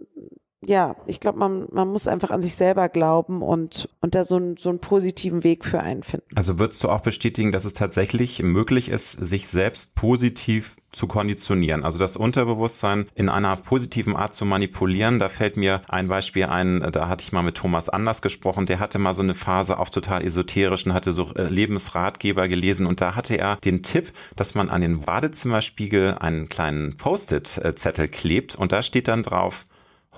[0.64, 4.38] ja, ich glaube, man, man muss einfach an sich selber glauben und, und da so,
[4.38, 6.28] ein, so einen positiven Weg für einen finden.
[6.36, 11.86] Also würdest du auch bestätigen, dass es tatsächlich möglich ist, sich selbst positiv zu konditionieren,
[11.86, 15.20] also das Unterbewusstsein in einer positiven Art zu manipulieren.
[15.20, 18.80] Da fällt mir ein Beispiel ein, da hatte ich mal mit Thomas Anders gesprochen, der
[18.80, 23.00] hatte mal so eine Phase auch total esoterisch und hatte so äh, Lebensratgeber gelesen und
[23.00, 28.74] da hatte er den Tipp, dass man an den Badezimmerspiegel einen kleinen Post-it-Zettel klebt und
[28.74, 29.64] da steht dann drauf,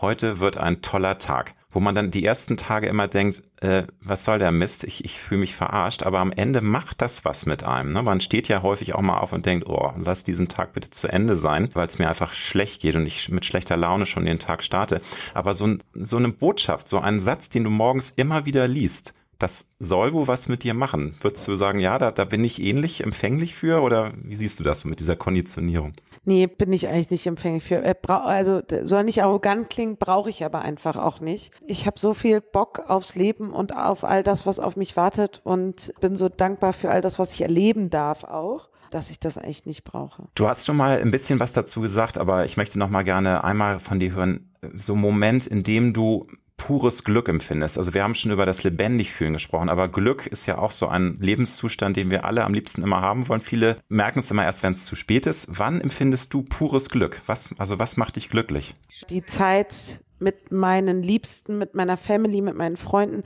[0.04, 1.56] heute wird ein toller Tag.
[1.74, 5.20] wo man dann die ersten Tage immer denkt, äh, was soll der Mist, ich, ich
[5.20, 7.94] fühle mich verarscht, aber am Ende macht das was mit einem.
[7.94, 8.04] Ne?
[8.04, 11.08] Man steht ja häufig auch mal auf und denkt, oh, lass diesen Tag bitte zu
[11.08, 14.38] Ende sein, weil es mir einfach schlecht geht und ich mit schlechter Laune schon den
[14.38, 15.02] Tag starte.
[15.34, 19.14] Aber so, so eine Botschaft, so einen Satz, den du morgens immer wieder liest,
[19.44, 21.14] das soll wohl was mit dir machen.
[21.22, 24.64] Würdest du sagen, ja, da, da bin ich ähnlich empfänglich für oder wie siehst du
[24.64, 25.92] das so mit dieser Konditionierung?
[26.24, 27.84] Nee, bin ich eigentlich nicht empfänglich für.
[27.84, 31.52] Äh, also soll nicht arrogant klingen, brauche ich aber einfach auch nicht.
[31.68, 35.42] Ich habe so viel Bock aufs Leben und auf all das, was auf mich wartet
[35.44, 39.40] und bin so dankbar für all das, was ich erleben darf auch dass ich das
[39.40, 40.28] eigentlich nicht brauche.
[40.36, 43.44] Du hast schon mal ein bisschen was dazu gesagt, aber ich möchte noch mal gerne
[43.44, 46.28] einmal von dir hören, so ein Moment, in dem du
[46.66, 47.78] pures Glück empfindest.
[47.78, 50.88] Also wir haben schon über das lebendig fühlen gesprochen, aber Glück ist ja auch so
[50.88, 53.42] ein Lebenszustand, den wir alle am liebsten immer haben wollen.
[53.42, 55.48] Viele merken es immer erst, wenn es zu spät ist.
[55.50, 57.22] Wann empfindest du pures Glück?
[57.26, 58.74] Was, also was macht dich glücklich?
[59.10, 63.24] Die Zeit mit meinen Liebsten, mit meiner Family, mit meinen Freunden,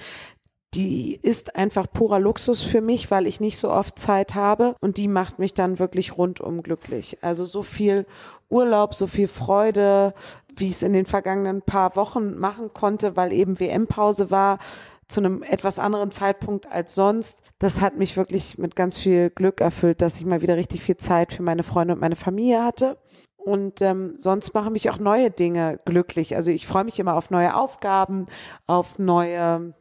[0.73, 4.97] die ist einfach purer Luxus für mich, weil ich nicht so oft Zeit habe und
[4.97, 7.17] die macht mich dann wirklich rundum glücklich.
[7.21, 8.05] Also so viel
[8.49, 10.13] Urlaub, so viel Freude,
[10.55, 14.59] wie ich es in den vergangenen paar Wochen machen konnte, weil eben WM-Pause war,
[15.07, 17.41] zu einem etwas anderen Zeitpunkt als sonst.
[17.59, 20.97] Das hat mich wirklich mit ganz viel Glück erfüllt, dass ich mal wieder richtig viel
[20.97, 22.97] Zeit für meine Freunde und meine Familie hatte.
[23.37, 26.35] Und ähm, sonst machen mich auch neue Dinge glücklich.
[26.35, 28.25] Also ich freue mich immer auf neue Aufgaben,
[28.65, 29.73] auf neue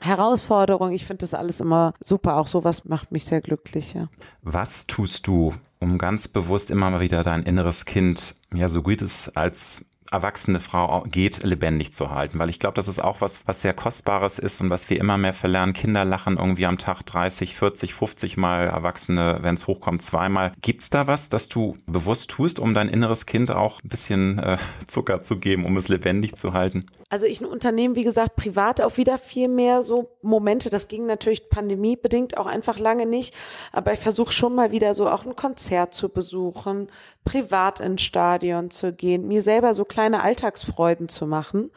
[0.00, 0.92] Herausforderungen.
[0.92, 2.36] Ich finde das alles immer super.
[2.36, 3.94] Auch sowas macht mich sehr glücklich.
[3.94, 4.08] Ja.
[4.42, 9.02] Was tust du, um ganz bewusst immer mal wieder dein inneres Kind, ja, so gut
[9.02, 12.38] es als erwachsene Frau geht, lebendig zu halten.
[12.38, 15.16] Weil ich glaube, das ist auch was, was sehr Kostbares ist und was wir immer
[15.18, 15.74] mehr verlernen.
[15.74, 20.52] Kinder lachen irgendwie am Tag 30, 40, 50 Mal, Erwachsene, wenn es hochkommt, zweimal.
[20.62, 24.56] Gibt's da was, das du bewusst tust, um dein inneres Kind auch ein bisschen äh,
[24.86, 26.86] Zucker zu geben, um es lebendig zu halten?
[27.10, 30.70] Also ich unternehme, wie gesagt, privat auch wieder viel mehr so Momente.
[30.70, 33.34] Das ging natürlich pandemiebedingt auch einfach lange nicht.
[33.72, 36.88] Aber ich versuche schon mal wieder so auch ein Konzert zu besuchen,
[37.24, 41.70] privat ins Stadion zu gehen, mir selber so kleine Alltagsfreuden zu machen.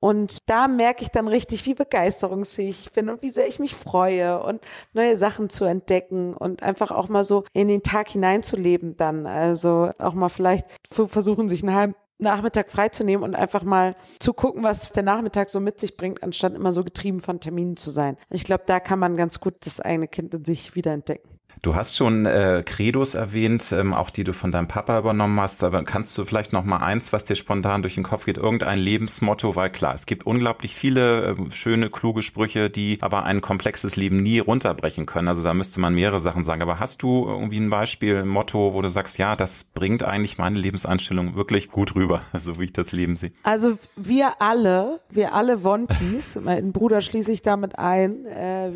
[0.00, 3.74] Und da merke ich dann richtig, wie begeisterungsfähig ich bin und wie sehr ich mich
[3.74, 4.60] freue und
[4.92, 9.26] neue Sachen zu entdecken und einfach auch mal so in den Tag hineinzuleben dann.
[9.26, 14.62] Also auch mal vielleicht versuchen, sich einen halben Nachmittag freizunehmen und einfach mal zu gucken,
[14.62, 18.16] was der Nachmittag so mit sich bringt, anstatt immer so getrieben von Terminen zu sein.
[18.30, 21.35] Ich glaube, da kann man ganz gut das eigene Kind in sich wiederentdecken.
[21.62, 25.64] Du hast schon äh, Credos erwähnt, ähm, auch die du von deinem Papa übernommen hast.
[25.64, 28.78] Aber kannst du vielleicht noch mal eins, was dir spontan durch den Kopf geht, irgendein
[28.78, 29.56] Lebensmotto?
[29.56, 34.22] Weil klar, es gibt unglaublich viele äh, schöne, kluge Sprüche, die aber ein komplexes Leben
[34.22, 35.28] nie runterbrechen können.
[35.28, 36.62] Also da müsste man mehrere Sachen sagen.
[36.62, 40.38] Aber hast du irgendwie ein Beispiel, ein Motto, wo du sagst, ja, das bringt eigentlich
[40.38, 43.32] meine Lebenseinstellung wirklich gut rüber, so wie ich das Leben sehe?
[43.42, 48.70] Also wir alle, wir alle Wontis, mein Bruder schließe ich damit ein, äh,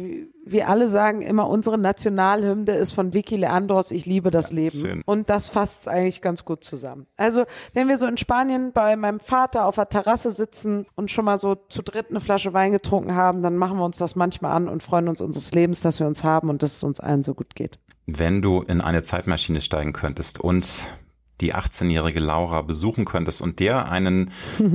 [0.44, 4.80] wir alle sagen immer, unsere Nationalhymne ist von Vicky Leandros, ich liebe das ja, Leben.
[4.80, 5.02] Schön.
[5.06, 7.06] Und das fasst eigentlich ganz gut zusammen.
[7.16, 7.44] Also,
[7.74, 11.38] wenn wir so in Spanien bei meinem Vater auf der Terrasse sitzen und schon mal
[11.38, 14.68] so zu dritt eine Flasche Wein getrunken haben, dann machen wir uns das manchmal an
[14.68, 17.34] und freuen uns unseres Lebens, dass wir uns haben und dass es uns allen so
[17.34, 17.78] gut geht.
[18.06, 20.90] Wenn du in eine Zeitmaschine steigen könntest und
[21.40, 24.30] die 18-jährige Laura besuchen könntest und der einen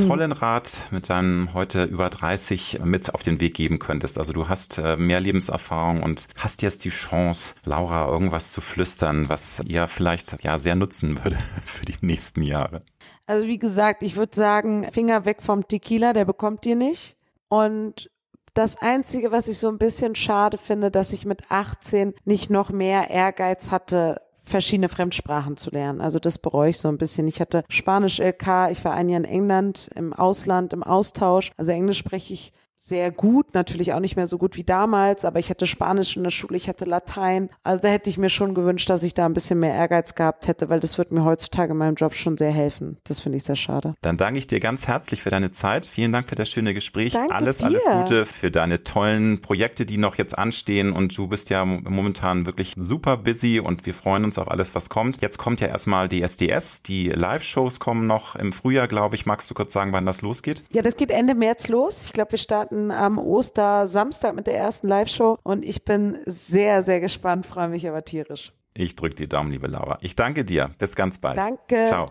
[0.07, 4.18] tollen Rat mit deinem heute über 30 mit auf den Weg geben könntest.
[4.18, 9.30] Also du hast äh, mehr Lebenserfahrung und hast jetzt die Chance, Laura irgendwas zu flüstern,
[9.30, 12.82] was ihr vielleicht ja sehr nutzen würde für die nächsten Jahre.
[13.28, 17.18] Also wie gesagt, ich würde sagen, Finger weg vom Tequila, der bekommt ihr nicht.
[17.47, 18.09] Und
[18.53, 22.70] das Einzige, was ich so ein bisschen schade finde, dass ich mit 18 nicht noch
[22.70, 26.01] mehr Ehrgeiz hatte, verschiedene Fremdsprachen zu lernen.
[26.01, 27.27] Also das bereue ich so ein bisschen.
[27.27, 31.51] Ich hatte Spanisch LK, ich war ein Jahr in England im Ausland im Austausch.
[31.57, 32.53] Also Englisch spreche ich
[32.86, 36.23] sehr gut, natürlich auch nicht mehr so gut wie damals, aber ich hatte Spanisch in
[36.23, 37.49] der Schule, ich hatte Latein.
[37.63, 40.47] Also da hätte ich mir schon gewünscht, dass ich da ein bisschen mehr Ehrgeiz gehabt
[40.47, 42.97] hätte, weil das wird mir heutzutage in meinem Job schon sehr helfen.
[43.05, 43.95] Das finde ich sehr schade.
[44.03, 45.88] Dann danke ich dir ganz herzlich für deine Zeit.
[45.88, 47.13] Vielen Dank für das schöne Gespräch.
[47.13, 47.65] Danke alles, dir.
[47.65, 50.93] alles Gute für deine tollen Projekte, die noch jetzt anstehen.
[50.93, 54.89] Und du bist ja momentan wirklich super busy und wir freuen uns auf alles, was
[54.89, 55.21] kommt.
[55.21, 56.83] Jetzt kommt ja erstmal die SDS.
[56.83, 59.25] Die Live-Shows kommen noch im Frühjahr, glaube ich.
[59.25, 60.61] Magst du kurz sagen, wann das losgeht?
[60.69, 62.03] Ja, das geht Ende März los.
[62.03, 66.82] Ich glaube, wir starten starten am Ostersamstag mit der ersten Live-Show und ich bin sehr,
[66.84, 68.51] sehr gespannt, freue mich aber tierisch.
[68.73, 69.97] Ich drücke die Daumen, liebe Laura.
[70.01, 70.69] Ich danke dir.
[70.78, 71.38] Bis ganz bald.
[71.38, 71.86] Danke.
[71.86, 72.07] Ciao.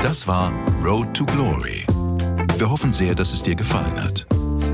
[0.00, 0.52] Das war
[0.84, 1.84] Road to Glory.
[2.56, 4.26] Wir hoffen sehr, dass es dir gefallen hat.